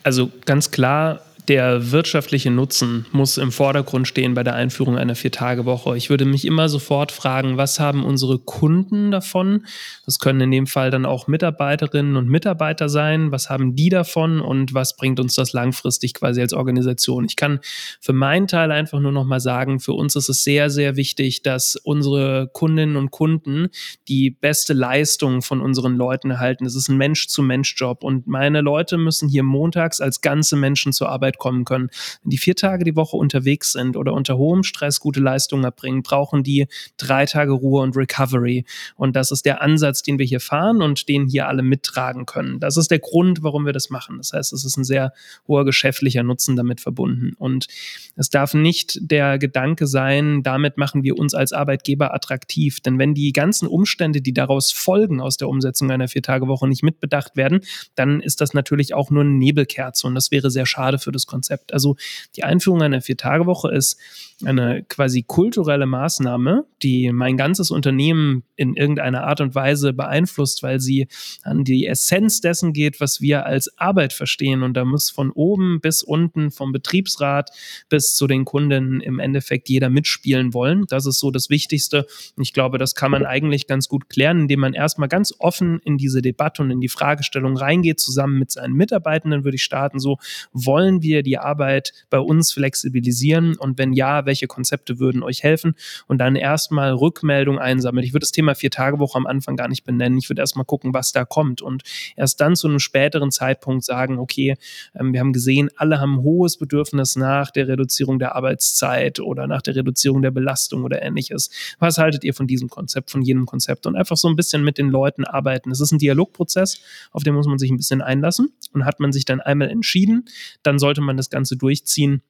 Also 0.03 0.31
ganz 0.45 0.71
klar 0.71 1.21
der 1.47 1.91
wirtschaftliche 1.91 2.49
Nutzen 2.49 3.05
muss 3.11 3.37
im 3.37 3.51
Vordergrund 3.51 4.07
stehen 4.07 4.33
bei 4.33 4.43
der 4.43 4.55
Einführung 4.55 4.97
einer 4.97 5.15
Vier-Tage-Woche. 5.15 5.97
Ich 5.97 6.09
würde 6.09 6.25
mich 6.25 6.45
immer 6.45 6.69
sofort 6.69 7.11
fragen, 7.11 7.57
was 7.57 7.79
haben 7.79 8.05
unsere 8.05 8.39
Kunden 8.39 9.11
davon? 9.11 9.65
Das 10.05 10.19
können 10.19 10.41
in 10.41 10.51
dem 10.51 10.67
Fall 10.67 10.89
dann 10.89 11.05
auch 11.05 11.27
Mitarbeiterinnen 11.27 12.15
und 12.15 12.29
Mitarbeiter 12.29 12.87
sein. 12.87 13.31
Was 13.31 13.49
haben 13.49 13.75
die 13.75 13.89
davon 13.89 14.39
und 14.39 14.73
was 14.73 14.95
bringt 14.95 15.19
uns 15.19 15.35
das 15.35 15.53
langfristig 15.53 16.13
quasi 16.13 16.41
als 16.41 16.53
Organisation? 16.53 17.25
Ich 17.25 17.35
kann 17.35 17.59
für 17.99 18.13
meinen 18.13 18.47
Teil 18.47 18.71
einfach 18.71 18.99
nur 18.99 19.11
noch 19.11 19.25
mal 19.25 19.39
sagen, 19.39 19.79
für 19.79 19.93
uns 19.93 20.15
ist 20.15 20.29
es 20.29 20.43
sehr, 20.43 20.69
sehr 20.69 20.95
wichtig, 20.95 21.43
dass 21.43 21.75
unsere 21.75 22.49
Kundinnen 22.53 22.95
und 22.95 23.11
Kunden 23.11 23.67
die 24.07 24.29
beste 24.29 24.73
Leistung 24.73 25.41
von 25.41 25.61
unseren 25.61 25.95
Leuten 25.95 26.31
erhalten. 26.31 26.65
Es 26.65 26.75
ist 26.75 26.87
ein 26.87 26.97
Mensch-zu-Mensch-Job 26.97 28.03
und 28.03 28.27
meine 28.27 28.61
Leute 28.61 28.97
müssen 28.97 29.27
hier 29.27 29.43
montags 29.43 29.99
als 29.99 30.21
ganze 30.21 30.55
Menschen 30.55 30.93
zur 30.93 31.09
Arbeit 31.09 31.32
Arbeit 31.33 31.37
kommen 31.37 31.65
können. 31.65 31.89
Wenn 32.23 32.29
die 32.29 32.37
vier 32.37 32.55
Tage 32.55 32.83
die 32.83 32.95
Woche 32.95 33.17
unterwegs 33.17 33.71
sind 33.73 33.97
oder 33.97 34.13
unter 34.13 34.37
hohem 34.37 34.63
Stress 34.63 34.99
gute 34.99 35.19
Leistungen 35.19 35.63
erbringen, 35.63 36.03
brauchen 36.03 36.43
die 36.43 36.67
drei 36.97 37.25
Tage 37.25 37.51
Ruhe 37.51 37.81
und 37.81 37.95
Recovery. 37.95 38.65
Und 38.95 39.15
das 39.15 39.31
ist 39.31 39.45
der 39.45 39.61
Ansatz, 39.61 40.03
den 40.03 40.19
wir 40.19 40.25
hier 40.25 40.39
fahren 40.39 40.81
und 40.81 41.07
den 41.09 41.27
hier 41.27 41.47
alle 41.47 41.63
mittragen 41.63 42.25
können. 42.25 42.59
Das 42.59 42.77
ist 42.77 42.91
der 42.91 42.99
Grund, 42.99 43.43
warum 43.43 43.65
wir 43.65 43.73
das 43.73 43.89
machen. 43.89 44.17
Das 44.17 44.33
heißt, 44.33 44.53
es 44.53 44.65
ist 44.65 44.77
ein 44.77 44.83
sehr 44.83 45.13
hoher 45.47 45.65
geschäftlicher 45.65 46.23
Nutzen 46.23 46.55
damit 46.55 46.81
verbunden. 46.81 47.33
Und 47.37 47.67
es 48.15 48.29
darf 48.29 48.53
nicht 48.53 48.99
der 49.01 49.37
Gedanke 49.37 49.87
sein, 49.87 50.43
damit 50.43 50.77
machen 50.77 51.03
wir 51.03 51.17
uns 51.17 51.33
als 51.33 51.53
Arbeitgeber 51.53 52.13
attraktiv. 52.13 52.79
Denn 52.79 52.99
wenn 52.99 53.13
die 53.13 53.33
ganzen 53.33 53.67
Umstände, 53.67 54.21
die 54.21 54.33
daraus 54.33 54.71
folgen 54.71 55.19
aus 55.19 55.37
der 55.37 55.49
Umsetzung 55.49 55.91
einer 55.91 56.07
Vier-Tage-Woche 56.07 56.67
nicht 56.67 56.83
mitbedacht 56.83 57.35
werden, 57.35 57.61
dann 57.95 58.21
ist 58.21 58.41
das 58.41 58.53
natürlich 58.53 58.93
auch 58.93 59.09
nur 59.09 59.23
eine 59.23 59.31
Nebelkerze 59.31 60.07
und 60.07 60.15
das 60.15 60.31
wäre 60.31 60.51
sehr 60.51 60.65
schade 60.65 60.99
für 60.99 61.11
das 61.11 61.22
Konzept. 61.27 61.73
Also 61.73 61.95
die 62.35 62.43
Einführung 62.43 62.81
einer 62.81 63.01
Vier-Tage-Woche 63.01 63.71
ist 63.73 63.97
eine 64.45 64.83
quasi 64.83 65.23
kulturelle 65.23 65.85
Maßnahme, 65.85 66.65
die 66.81 67.11
mein 67.11 67.37
ganzes 67.37 67.71
Unternehmen 67.71 68.43
in 68.55 68.75
irgendeiner 68.75 69.23
Art 69.23 69.41
und 69.41 69.55
Weise 69.55 69.93
beeinflusst, 69.93 70.63
weil 70.63 70.79
sie 70.79 71.07
an 71.43 71.63
die 71.63 71.87
Essenz 71.87 72.41
dessen 72.41 72.73
geht, 72.73 72.99
was 72.99 73.21
wir 73.21 73.45
als 73.45 73.77
Arbeit 73.77 74.13
verstehen. 74.13 74.63
Und 74.63 74.75
da 74.75 74.85
muss 74.85 75.09
von 75.09 75.31
oben 75.31 75.79
bis 75.81 76.03
unten, 76.03 76.51
vom 76.51 76.71
Betriebsrat 76.71 77.51
bis 77.89 78.15
zu 78.15 78.27
den 78.27 78.45
Kunden 78.45 79.01
im 79.01 79.19
Endeffekt 79.19 79.69
jeder 79.69 79.89
mitspielen 79.89 80.53
wollen. 80.53 80.85
Das 80.89 81.05
ist 81.05 81.19
so 81.19 81.31
das 81.31 81.49
Wichtigste. 81.49 82.05
Ich 82.37 82.53
glaube, 82.53 82.77
das 82.77 82.95
kann 82.95 83.11
man 83.11 83.25
eigentlich 83.25 83.67
ganz 83.67 83.87
gut 83.87 84.09
klären, 84.09 84.41
indem 84.41 84.59
man 84.59 84.73
erstmal 84.73 85.09
ganz 85.09 85.33
offen 85.39 85.79
in 85.83 85.97
diese 85.97 86.21
Debatte 86.21 86.61
und 86.61 86.71
in 86.71 86.81
die 86.81 86.89
Fragestellung 86.89 87.55
reingeht, 87.55 87.99
zusammen 87.99 88.39
mit 88.39 88.51
seinen 88.51 88.73
Mitarbeitenden 88.73 89.43
würde 89.43 89.55
ich 89.55 89.63
starten. 89.63 89.99
So, 89.99 90.17
wollen 90.51 91.01
wir 91.01 91.23
die 91.23 91.37
Arbeit 91.37 91.93
bei 92.09 92.19
uns 92.19 92.51
flexibilisieren? 92.53 93.55
Und 93.55 93.77
wenn 93.77 93.93
ja, 93.93 94.25
welche 94.25 94.32
Konzepte 94.47 94.99
würden 94.99 95.23
euch 95.23 95.43
helfen? 95.43 95.75
Und 96.07 96.17
dann 96.17 96.35
erstmal 96.35 96.93
Rückmeldung 96.93 97.59
einsammeln. 97.59 98.05
Ich 98.05 98.13
würde 98.13 98.23
das 98.23 98.31
Thema 98.31 98.55
Vier-Tage-Woche 98.55 99.17
am 99.17 99.25
Anfang 99.25 99.55
gar 99.55 99.67
nicht 99.67 99.83
benennen. 99.83 100.17
Ich 100.17 100.29
würde 100.29 100.41
erstmal 100.41 100.65
gucken, 100.65 100.93
was 100.93 101.11
da 101.11 101.25
kommt 101.25 101.61
und 101.61 101.83
erst 102.15 102.41
dann 102.41 102.55
zu 102.55 102.67
einem 102.67 102.79
späteren 102.79 103.31
Zeitpunkt 103.31 103.83
sagen, 103.83 104.19
okay, 104.19 104.55
ähm, 104.95 105.13
wir 105.13 105.19
haben 105.19 105.33
gesehen, 105.33 105.69
alle 105.75 105.99
haben 105.99 106.21
hohes 106.23 106.57
Bedürfnis 106.57 107.15
nach 107.15 107.51
der 107.51 107.67
Reduzierung 107.67 108.19
der 108.19 108.35
Arbeitszeit 108.35 109.19
oder 109.19 109.47
nach 109.47 109.61
der 109.61 109.75
Reduzierung 109.75 110.21
der 110.21 110.31
Belastung 110.31 110.83
oder 110.83 111.01
ähnliches. 111.01 111.49
Was 111.79 111.97
haltet 111.97 112.23
ihr 112.23 112.33
von 112.33 112.47
diesem 112.47 112.69
Konzept, 112.69 113.11
von 113.11 113.21
jenem 113.21 113.45
Konzept? 113.45 113.85
Und 113.85 113.95
einfach 113.95 114.17
so 114.17 114.27
ein 114.27 114.35
bisschen 114.35 114.63
mit 114.63 114.77
den 114.77 114.89
Leuten 114.89 115.25
arbeiten. 115.25 115.71
Es 115.71 115.79
ist 115.79 115.91
ein 115.91 115.99
Dialogprozess, 115.99 116.79
auf 117.11 117.23
den 117.23 117.33
muss 117.33 117.47
man 117.47 117.57
sich 117.57 117.71
ein 117.71 117.77
bisschen 117.77 118.01
einlassen. 118.01 118.53
Und 118.73 118.85
hat 118.85 118.99
man 118.99 119.11
sich 119.11 119.25
dann 119.25 119.41
einmal 119.41 119.69
entschieden, 119.69 120.25
dann 120.63 120.79
sollte 120.79 121.01
man 121.01 121.17
das 121.17 121.29
Ganze 121.29 121.57
durchziehen. 121.57 122.21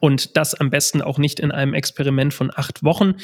Und 0.00 0.36
das 0.36 0.54
am 0.54 0.70
besten 0.70 1.00
auch 1.00 1.18
nicht 1.18 1.40
in 1.40 1.50
einem 1.52 1.74
Experiment 1.74 2.34
von 2.34 2.50
acht 2.54 2.82
Wochen, 2.82 3.14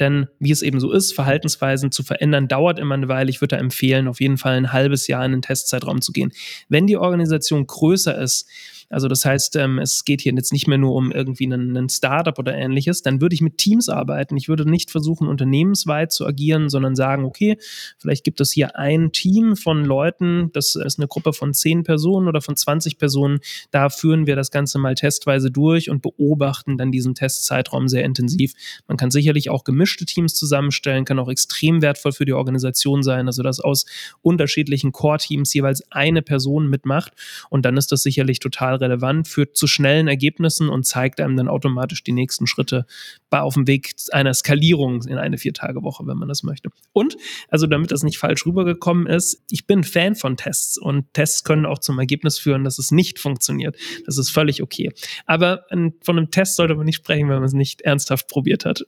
denn 0.00 0.28
wie 0.38 0.50
es 0.50 0.62
eben 0.62 0.80
so 0.80 0.92
ist, 0.92 1.12
Verhaltensweisen 1.12 1.90
zu 1.90 2.02
verändern, 2.02 2.48
dauert 2.48 2.78
immer 2.78 2.94
eine 2.94 3.08
Weile. 3.08 3.30
Ich 3.30 3.40
würde 3.40 3.56
da 3.56 3.60
empfehlen, 3.60 4.08
auf 4.08 4.20
jeden 4.20 4.38
Fall 4.38 4.56
ein 4.56 4.72
halbes 4.72 5.06
Jahr 5.06 5.24
in 5.24 5.32
den 5.32 5.42
Testzeitraum 5.42 6.00
zu 6.00 6.12
gehen. 6.12 6.32
Wenn 6.68 6.86
die 6.86 6.96
Organisation 6.96 7.66
größer 7.66 8.16
ist, 8.16 8.48
Also 8.92 9.08
das 9.08 9.24
heißt, 9.24 9.56
ähm, 9.56 9.78
es 9.78 10.04
geht 10.04 10.20
hier 10.20 10.34
jetzt 10.34 10.52
nicht 10.52 10.68
mehr 10.68 10.76
nur 10.76 10.94
um 10.94 11.10
irgendwie 11.12 11.46
einen, 11.46 11.76
einen 11.76 11.88
Startup 11.88 12.38
oder 12.38 12.54
ähnliches. 12.54 13.02
Dann 13.02 13.22
würde 13.22 13.34
ich 13.34 13.40
mit 13.40 13.56
Teams 13.56 13.88
arbeiten. 13.88 14.36
Ich 14.36 14.48
würde 14.48 14.68
nicht 14.68 14.90
versuchen, 14.90 15.28
unternehmensweit 15.28 16.12
zu 16.12 16.26
agieren, 16.26 16.68
sondern 16.68 16.94
sagen, 16.94 17.24
okay, 17.24 17.56
vielleicht 17.98 18.22
gibt 18.22 18.40
es 18.42 18.52
hier 18.52 18.76
ein 18.76 19.10
Team 19.12 19.56
von 19.56 19.84
Leuten, 19.84 20.50
das 20.52 20.76
ist 20.76 20.98
eine 20.98 21.08
Gruppe 21.08 21.32
von 21.32 21.54
zehn 21.54 21.84
Personen 21.84 22.28
oder 22.28 22.42
von 22.42 22.54
20 22.54 22.98
Personen. 22.98 23.40
Da 23.70 23.88
führen 23.88 24.26
wir 24.26 24.36
das 24.36 24.50
Ganze 24.50 24.78
mal 24.78 24.94
testweise 24.94 25.50
durch 25.50 25.88
und 25.88 26.02
beobachten 26.02 26.76
dann 26.76 26.92
diesen 26.92 27.14
Testzeitraum 27.14 27.88
sehr 27.88 28.04
intensiv. 28.04 28.52
Man 28.88 28.98
kann 28.98 29.10
sicherlich 29.10 29.48
auch 29.48 29.64
gemischte 29.64 30.04
Teams 30.04 30.34
zusammenstellen, 30.34 31.06
kann 31.06 31.18
auch 31.18 31.30
extrem 31.30 31.80
wertvoll 31.80 32.12
für 32.12 32.26
die 32.26 32.34
Organisation 32.34 33.02
sein, 33.02 33.26
also 33.26 33.42
dass 33.42 33.58
aus 33.58 33.86
unterschiedlichen 34.20 34.92
Core-Teams 34.92 35.54
jeweils 35.54 35.82
eine 35.90 36.20
Person 36.20 36.68
mitmacht 36.68 37.12
und 37.48 37.64
dann 37.64 37.78
ist 37.78 37.90
das 37.90 38.02
sicherlich 38.02 38.38
total 38.38 38.81
relevant, 38.82 39.26
führt 39.26 39.56
zu 39.56 39.66
schnellen 39.66 40.08
Ergebnissen 40.08 40.68
und 40.68 40.84
zeigt 40.84 41.20
einem 41.20 41.36
dann 41.36 41.48
automatisch 41.48 42.04
die 42.04 42.12
nächsten 42.12 42.46
Schritte 42.46 42.84
auf 43.30 43.54
dem 43.54 43.66
Weg 43.66 43.94
einer 44.10 44.34
Skalierung 44.34 45.02
in 45.04 45.16
eine 45.16 45.38
Vier-Tage-Woche, 45.38 46.06
wenn 46.06 46.18
man 46.18 46.28
das 46.28 46.42
möchte. 46.42 46.68
Und, 46.92 47.16
also 47.48 47.66
damit 47.66 47.90
das 47.90 48.02
nicht 48.02 48.18
falsch 48.18 48.44
rübergekommen 48.44 49.06
ist, 49.06 49.42
ich 49.50 49.66
bin 49.66 49.84
Fan 49.84 50.14
von 50.14 50.36
Tests 50.36 50.76
und 50.76 51.14
Tests 51.14 51.42
können 51.44 51.64
auch 51.64 51.78
zum 51.78 51.98
Ergebnis 51.98 52.38
führen, 52.38 52.64
dass 52.64 52.78
es 52.78 52.90
nicht 52.90 53.18
funktioniert. 53.18 53.76
Das 54.04 54.18
ist 54.18 54.28
völlig 54.30 54.62
okay. 54.62 54.92
Aber 55.24 55.64
von 56.02 56.18
einem 56.18 56.30
Test 56.30 56.56
sollte 56.56 56.74
man 56.74 56.84
nicht 56.84 56.96
sprechen, 56.96 57.28
wenn 57.28 57.36
man 57.36 57.44
es 57.44 57.54
nicht 57.54 57.80
ernsthaft 57.80 58.28
probiert 58.28 58.66
hat. 58.66 58.84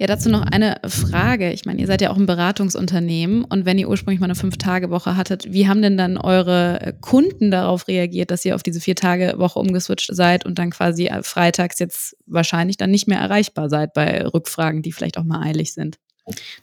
Ja, 0.00 0.06
dazu 0.06 0.28
noch 0.28 0.42
eine 0.42 0.76
Frage. 0.86 1.50
Ich 1.52 1.64
meine, 1.64 1.80
ihr 1.80 1.88
seid 1.88 2.00
ja 2.00 2.10
auch 2.10 2.16
ein 2.16 2.26
Beratungsunternehmen 2.26 3.42
und 3.42 3.66
wenn 3.66 3.78
ihr 3.78 3.88
ursprünglich 3.88 4.20
mal 4.20 4.26
eine 4.26 4.36
Fünf-Tage-Woche 4.36 5.16
hattet, 5.16 5.52
wie 5.52 5.66
haben 5.66 5.82
denn 5.82 5.96
dann 5.96 6.18
eure 6.18 6.94
Kunden 7.00 7.50
darauf 7.50 7.88
reagiert, 7.88 8.30
dass 8.30 8.44
ihr 8.44 8.54
auf 8.54 8.62
diese 8.62 8.80
Vier-Tage-Woche 8.80 9.58
umgeswitcht 9.58 10.14
seid 10.14 10.46
und 10.46 10.60
dann 10.60 10.70
quasi 10.70 11.10
freitags 11.22 11.80
jetzt 11.80 12.16
wahrscheinlich 12.26 12.76
dann 12.76 12.92
nicht 12.92 13.08
mehr 13.08 13.18
erreichbar 13.18 13.68
seid 13.68 13.92
bei 13.92 14.24
Rückfragen, 14.24 14.82
die 14.82 14.92
vielleicht 14.92 15.18
auch 15.18 15.24
mal 15.24 15.42
eilig 15.42 15.74
sind? 15.74 15.98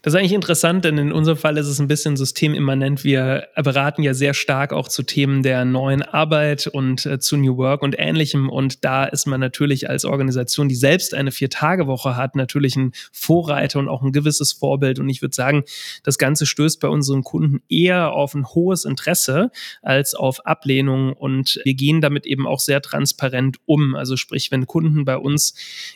Das 0.02 0.12
ist 0.12 0.18
eigentlich 0.18 0.32
interessant, 0.32 0.84
denn 0.84 0.98
in 0.98 1.12
unserem 1.12 1.38
Fall 1.38 1.56
ist 1.56 1.66
es 1.66 1.80
ein 1.80 1.88
bisschen 1.88 2.16
systemimmanent. 2.16 3.02
Wir 3.02 3.48
beraten 3.56 4.02
ja 4.02 4.14
sehr 4.14 4.34
stark 4.34 4.72
auch 4.72 4.88
zu 4.88 5.02
Themen 5.02 5.42
der 5.42 5.64
neuen 5.64 6.02
Arbeit 6.02 6.66
und 6.66 7.06
äh, 7.06 7.18
zu 7.18 7.36
New 7.36 7.56
Work 7.56 7.82
und 7.82 7.96
ähnlichem. 7.98 8.48
Und 8.48 8.84
da 8.84 9.04
ist 9.04 9.26
man 9.26 9.40
natürlich 9.40 9.90
als 9.90 10.04
Organisation, 10.04 10.68
die 10.68 10.74
selbst 10.74 11.14
eine 11.14 11.32
Vier-Tage-Woche 11.32 12.16
hat, 12.16 12.36
natürlich 12.36 12.76
ein 12.76 12.92
Vorreiter 13.12 13.78
und 13.80 13.88
auch 13.88 14.02
ein 14.02 14.12
gewisses 14.12 14.52
Vorbild. 14.52 14.98
Und 14.98 15.08
ich 15.08 15.22
würde 15.22 15.34
sagen, 15.34 15.64
das 16.04 16.18
Ganze 16.18 16.46
stößt 16.46 16.80
bei 16.80 16.88
unseren 16.88 17.24
Kunden 17.24 17.62
eher 17.68 18.12
auf 18.12 18.34
ein 18.34 18.46
hohes 18.46 18.84
Interesse 18.84 19.50
als 19.82 20.14
auf 20.14 20.46
Ablehnung. 20.46 21.12
Und 21.12 21.60
wir 21.64 21.74
gehen 21.74 22.00
damit 22.00 22.26
eben 22.26 22.46
auch 22.46 22.60
sehr 22.60 22.80
transparent 22.80 23.58
um. 23.66 23.96
Also 23.96 24.16
sprich, 24.16 24.50
wenn 24.52 24.66
Kunden 24.66 25.04
bei 25.04 25.16
uns 25.16 25.54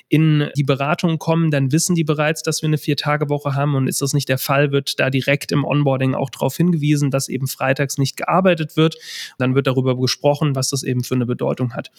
in 0.09 0.48
die 0.56 0.64
Beratung 0.64 1.18
kommen, 1.18 1.50
dann 1.50 1.70
wissen 1.70 1.94
die 1.94 2.04
bereits, 2.04 2.42
dass 2.42 2.62
wir 2.62 2.66
eine 2.66 2.78
Vier-Tage-Woche 2.78 3.54
haben 3.54 3.60
haben 3.61 3.75
und 3.75 3.87
ist 3.87 4.03
das 4.03 4.12
nicht 4.12 4.29
der 4.29 4.38
Fall, 4.38 4.73
wird 4.73 4.99
da 4.99 5.11
direkt 5.11 5.53
im 5.53 5.64
Onboarding 5.64 6.14
auch 6.14 6.31
darauf 6.31 6.57
hingewiesen, 6.57 7.11
dass 7.11 7.29
eben 7.29 7.46
freitags 7.46 7.99
nicht 7.99 8.16
gearbeitet 8.16 8.77
wird. 8.77 8.96
Dann 9.38 9.55
wird 9.55 9.66
darüber 9.66 9.96
gesprochen, 9.96 10.57
was 10.57 10.70
das 10.70 10.83
eben 10.83 11.05
für 11.05 11.14
eine 11.14 11.27
Bedeutung 11.27 11.75
hat 11.75 11.90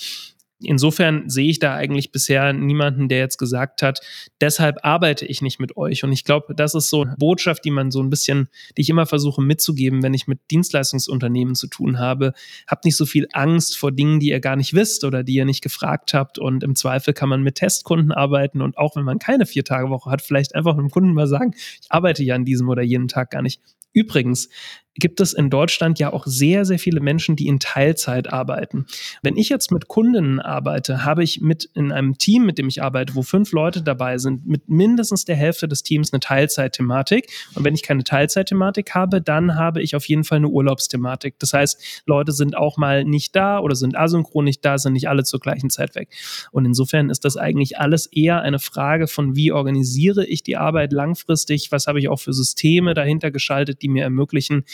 insofern 0.63 1.29
sehe 1.29 1.49
ich 1.49 1.59
da 1.59 1.75
eigentlich 1.75 2.11
bisher 2.11 2.53
niemanden, 2.53 3.09
der 3.09 3.19
jetzt 3.19 3.37
gesagt 3.37 3.81
hat, 3.81 3.99
deshalb 4.39 4.79
arbeite 4.83 5.25
ich 5.25 5.41
nicht 5.41 5.59
mit 5.59 5.77
euch. 5.77 6.03
Und 6.03 6.11
ich 6.11 6.23
glaube, 6.23 6.53
das 6.55 6.75
ist 6.75 6.89
so 6.89 7.03
eine 7.03 7.15
Botschaft, 7.17 7.65
die 7.65 7.71
man 7.71 7.91
so 7.91 8.01
ein 8.01 8.09
bisschen, 8.09 8.49
die 8.77 8.81
ich 8.81 8.89
immer 8.89 9.05
versuche 9.05 9.41
mitzugeben, 9.41 10.03
wenn 10.03 10.13
ich 10.13 10.27
mit 10.27 10.39
Dienstleistungsunternehmen 10.51 11.55
zu 11.55 11.67
tun 11.67 11.99
habe. 11.99 12.33
Habt 12.67 12.85
nicht 12.85 12.97
so 12.97 13.05
viel 13.05 13.27
Angst 13.33 13.77
vor 13.77 13.91
Dingen, 13.91 14.19
die 14.19 14.29
ihr 14.29 14.39
gar 14.39 14.55
nicht 14.55 14.73
wisst 14.73 15.03
oder 15.03 15.23
die 15.23 15.35
ihr 15.35 15.45
nicht 15.45 15.61
gefragt 15.61 16.13
habt. 16.13 16.39
Und 16.39 16.63
im 16.63 16.75
Zweifel 16.75 17.13
kann 17.13 17.29
man 17.29 17.43
mit 17.43 17.55
Testkunden 17.55 18.11
arbeiten 18.11 18.61
und 18.61 18.77
auch 18.77 18.95
wenn 18.95 19.03
man 19.03 19.19
keine 19.19 19.45
Vier-Tage-Woche 19.45 20.09
hat, 20.09 20.21
vielleicht 20.21 20.55
einfach 20.55 20.77
einem 20.77 20.89
Kunden 20.89 21.13
mal 21.13 21.27
sagen, 21.27 21.53
ich 21.81 21.91
arbeite 21.91 22.23
ja 22.23 22.35
an 22.35 22.45
diesem 22.45 22.69
oder 22.69 22.81
jenem 22.81 23.07
Tag 23.07 23.31
gar 23.31 23.41
nicht. 23.41 23.61
Übrigens, 23.93 24.49
gibt 24.95 25.21
es 25.21 25.33
in 25.33 25.49
Deutschland 25.49 25.99
ja 25.99 26.11
auch 26.11 26.25
sehr, 26.25 26.65
sehr 26.65 26.79
viele 26.79 26.99
Menschen, 26.99 27.35
die 27.35 27.47
in 27.47 27.59
Teilzeit 27.59 28.31
arbeiten. 28.31 28.85
Wenn 29.21 29.37
ich 29.37 29.47
jetzt 29.49 29.71
mit 29.71 29.87
Kundinnen 29.87 30.39
arbeite, 30.39 31.05
habe 31.05 31.23
ich 31.23 31.39
mit 31.41 31.69
in 31.73 31.91
einem 31.91 32.17
Team, 32.17 32.45
mit 32.45 32.57
dem 32.57 32.67
ich 32.67 32.83
arbeite, 32.83 33.15
wo 33.15 33.21
fünf 33.21 33.53
Leute 33.53 33.83
dabei 33.83 34.17
sind, 34.17 34.45
mit 34.45 34.67
mindestens 34.67 35.23
der 35.23 35.37
Hälfte 35.37 35.67
des 35.67 35.83
Teams 35.83 36.11
eine 36.11 36.19
Teilzeitthematik. 36.19 37.29
Und 37.55 37.63
wenn 37.63 37.73
ich 37.73 37.83
keine 37.83 38.03
Teilzeitthematik 38.03 38.93
habe, 38.93 39.21
dann 39.21 39.55
habe 39.55 39.81
ich 39.81 39.95
auf 39.95 40.05
jeden 40.05 40.25
Fall 40.25 40.37
eine 40.37 40.49
Urlaubsthematik. 40.49 41.39
Das 41.39 41.53
heißt, 41.53 42.03
Leute 42.05 42.33
sind 42.33 42.57
auch 42.57 42.77
mal 42.77 43.05
nicht 43.05 43.35
da 43.35 43.59
oder 43.59 43.75
sind 43.75 43.95
asynchron 43.95 44.43
nicht 44.43 44.65
da, 44.65 44.77
sind 44.77 44.93
nicht 44.93 45.07
alle 45.07 45.23
zur 45.23 45.39
gleichen 45.39 45.69
Zeit 45.69 45.95
weg. 45.95 46.09
Und 46.51 46.65
insofern 46.65 47.09
ist 47.09 47.23
das 47.23 47.37
eigentlich 47.37 47.79
alles 47.79 48.07
eher 48.07 48.41
eine 48.41 48.59
Frage 48.59 49.07
von, 49.07 49.35
wie 49.35 49.53
organisiere 49.53 50.25
ich 50.25 50.43
die 50.43 50.57
Arbeit 50.57 50.91
langfristig, 50.91 51.71
was 51.71 51.87
habe 51.87 51.99
ich 51.99 52.09
auch 52.09 52.19
für 52.19 52.33
Systeme 52.33 52.93
dahinter 52.93 53.31
geschaltet, 53.31 53.81
die 53.81 53.87
mir 53.87 54.03
ermöglichen, 54.03 54.65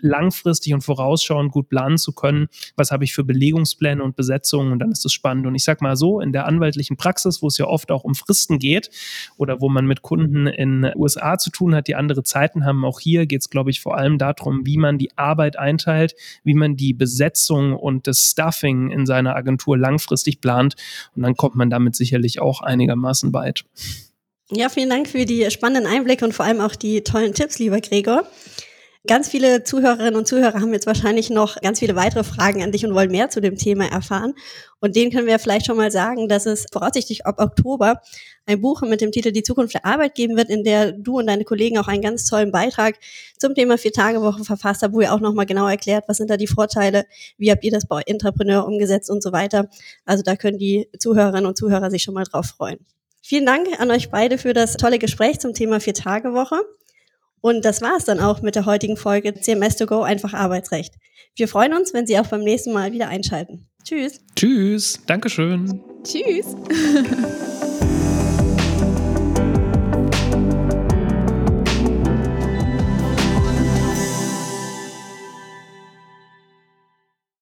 langfristig 0.00 0.74
und 0.74 0.82
vorausschauend 0.82 1.52
gut 1.52 1.68
planen 1.68 1.98
zu 1.98 2.12
können, 2.12 2.48
was 2.76 2.90
habe 2.90 3.04
ich 3.04 3.14
für 3.14 3.24
Belegungspläne 3.24 4.02
und 4.02 4.16
Besetzungen 4.16 4.72
und 4.72 4.78
dann 4.78 4.90
ist 4.90 5.04
das 5.04 5.12
spannend. 5.12 5.46
Und 5.46 5.54
ich 5.54 5.64
sage 5.64 5.82
mal 5.82 5.96
so, 5.96 6.20
in 6.20 6.32
der 6.32 6.46
anwaltlichen 6.46 6.96
Praxis, 6.96 7.42
wo 7.42 7.46
es 7.46 7.58
ja 7.58 7.66
oft 7.66 7.90
auch 7.90 8.04
um 8.04 8.14
Fristen 8.14 8.58
geht 8.58 8.90
oder 9.36 9.60
wo 9.60 9.68
man 9.68 9.86
mit 9.86 10.02
Kunden 10.02 10.46
in 10.46 10.90
USA 10.96 11.38
zu 11.38 11.50
tun 11.50 11.74
hat, 11.74 11.88
die 11.88 11.94
andere 11.94 12.24
Zeiten 12.24 12.64
haben, 12.64 12.84
auch 12.84 13.00
hier 13.00 13.26
geht 13.26 13.40
es, 13.40 13.50
glaube 13.50 13.70
ich, 13.70 13.80
vor 13.80 13.96
allem 13.96 14.18
darum, 14.18 14.66
wie 14.66 14.78
man 14.78 14.98
die 14.98 15.16
Arbeit 15.16 15.58
einteilt, 15.58 16.14
wie 16.42 16.54
man 16.54 16.76
die 16.76 16.94
Besetzung 16.94 17.74
und 17.74 18.06
das 18.06 18.30
Stuffing 18.30 18.90
in 18.90 19.06
seiner 19.06 19.36
Agentur 19.36 19.78
langfristig 19.78 20.40
plant 20.40 20.74
und 21.14 21.22
dann 21.22 21.36
kommt 21.36 21.54
man 21.54 21.70
damit 21.70 21.96
sicherlich 21.96 22.40
auch 22.40 22.60
einigermaßen 22.60 23.32
weit. 23.32 23.64
Ja, 24.50 24.68
vielen 24.68 24.90
Dank 24.90 25.08
für 25.08 25.24
die 25.24 25.50
spannenden 25.50 25.90
Einblicke 25.90 26.24
und 26.24 26.32
vor 26.32 26.44
allem 26.44 26.60
auch 26.60 26.74
die 26.74 27.02
tollen 27.02 27.34
Tipps, 27.34 27.58
lieber 27.58 27.80
Gregor. 27.80 28.26
Ganz 29.06 29.28
viele 29.28 29.64
Zuhörerinnen 29.64 30.16
und 30.16 30.26
Zuhörer 30.26 30.62
haben 30.62 30.72
jetzt 30.72 30.86
wahrscheinlich 30.86 31.28
noch 31.28 31.60
ganz 31.60 31.80
viele 31.80 31.94
weitere 31.94 32.24
Fragen 32.24 32.62
an 32.62 32.72
dich 32.72 32.86
und 32.86 32.94
wollen 32.94 33.10
mehr 33.10 33.28
zu 33.28 33.42
dem 33.42 33.56
Thema 33.56 33.84
erfahren. 33.84 34.32
Und 34.80 34.96
denen 34.96 35.12
können 35.12 35.26
wir 35.26 35.38
vielleicht 35.38 35.66
schon 35.66 35.76
mal 35.76 35.90
sagen, 35.90 36.26
dass 36.26 36.46
es 36.46 36.64
voraussichtlich 36.72 37.26
ab 37.26 37.38
Oktober 37.38 38.00
ein 38.46 38.62
Buch 38.62 38.80
mit 38.80 39.02
dem 39.02 39.12
Titel 39.12 39.30
Die 39.30 39.42
Zukunft 39.42 39.74
der 39.74 39.84
Arbeit 39.84 40.14
geben 40.14 40.38
wird, 40.38 40.48
in 40.48 40.64
der 40.64 40.92
du 40.92 41.18
und 41.18 41.26
deine 41.26 41.44
Kollegen 41.44 41.76
auch 41.76 41.86
einen 41.86 42.00
ganz 42.00 42.24
tollen 42.24 42.50
Beitrag 42.50 42.94
zum 43.38 43.54
Thema 43.54 43.76
Vier-Tage-Woche 43.76 44.42
verfasst 44.42 44.82
habt, 44.82 44.94
wo 44.94 45.02
ihr 45.02 45.12
auch 45.12 45.20
nochmal 45.20 45.44
genau 45.44 45.68
erklärt, 45.68 46.04
was 46.08 46.16
sind 46.16 46.30
da 46.30 46.38
die 46.38 46.46
Vorteile, 46.46 47.04
wie 47.36 47.50
habt 47.50 47.62
ihr 47.62 47.72
das 47.72 47.86
bei 47.86 48.00
Entrepreneur 48.06 48.66
umgesetzt 48.66 49.10
und 49.10 49.22
so 49.22 49.32
weiter. 49.32 49.68
Also 50.06 50.22
da 50.22 50.34
können 50.34 50.56
die 50.56 50.88
Zuhörerinnen 50.98 51.44
und 51.44 51.58
Zuhörer 51.58 51.90
sich 51.90 52.02
schon 52.02 52.14
mal 52.14 52.24
drauf 52.24 52.46
freuen. 52.46 52.78
Vielen 53.20 53.44
Dank 53.44 53.68
an 53.78 53.90
euch 53.90 54.10
beide 54.10 54.38
für 54.38 54.54
das 54.54 54.78
tolle 54.78 54.98
Gespräch 54.98 55.40
zum 55.40 55.52
Thema 55.52 55.78
Vier-Tage-Woche. 55.78 56.62
Und 57.44 57.66
das 57.66 57.82
war 57.82 57.98
es 57.98 58.06
dann 58.06 58.20
auch 58.20 58.40
mit 58.40 58.54
der 58.54 58.64
heutigen 58.64 58.96
Folge 58.96 59.28
CMS2Go 59.28 60.00
einfach 60.00 60.32
Arbeitsrecht. 60.32 60.94
Wir 61.36 61.46
freuen 61.46 61.74
uns, 61.74 61.92
wenn 61.92 62.06
Sie 62.06 62.18
auch 62.18 62.26
beim 62.26 62.40
nächsten 62.40 62.72
Mal 62.72 62.92
wieder 62.92 63.08
einschalten. 63.08 63.68
Tschüss. 63.84 64.22
Tschüss. 64.34 64.98
Dankeschön. 65.06 65.78
Tschüss. 66.04 66.56